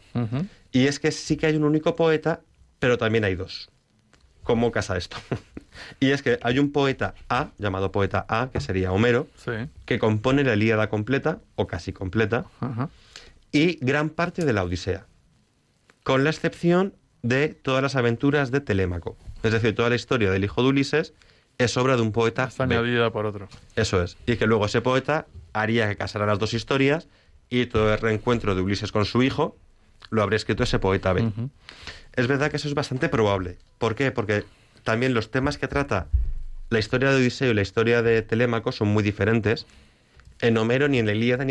[0.71, 2.41] y es que sí que hay un único poeta,
[2.79, 3.69] pero también hay dos.
[4.43, 5.17] ¿Cómo casa esto?
[5.99, 9.27] y es que hay un poeta A, llamado poeta A, que sería Homero,
[9.85, 12.45] que compone la Ilíada completa, o casi completa,
[13.51, 15.05] y gran parte de la Odisea,
[16.03, 19.17] con la excepción de todas las aventuras de Telémaco.
[19.43, 21.13] Es decir, toda la historia del hijo de Ulises
[21.57, 23.47] es obra de un poeta Está añadida por otro.
[23.75, 24.17] Eso es.
[24.25, 27.07] Y que luego ese poeta haría que casaran las dos historias
[27.49, 29.57] y todo el reencuentro de Ulises con su hijo
[30.09, 31.31] lo habría escrito ese poeta B.
[32.13, 33.57] Es verdad que eso es bastante probable.
[33.77, 34.11] ¿Por qué?
[34.11, 34.45] Porque
[34.87, 36.07] también los temas que trata
[36.69, 39.65] la historia de Odiseo y la historia de Telémaco son muy diferentes.
[40.39, 41.45] En Homero ni en la Ilíada ni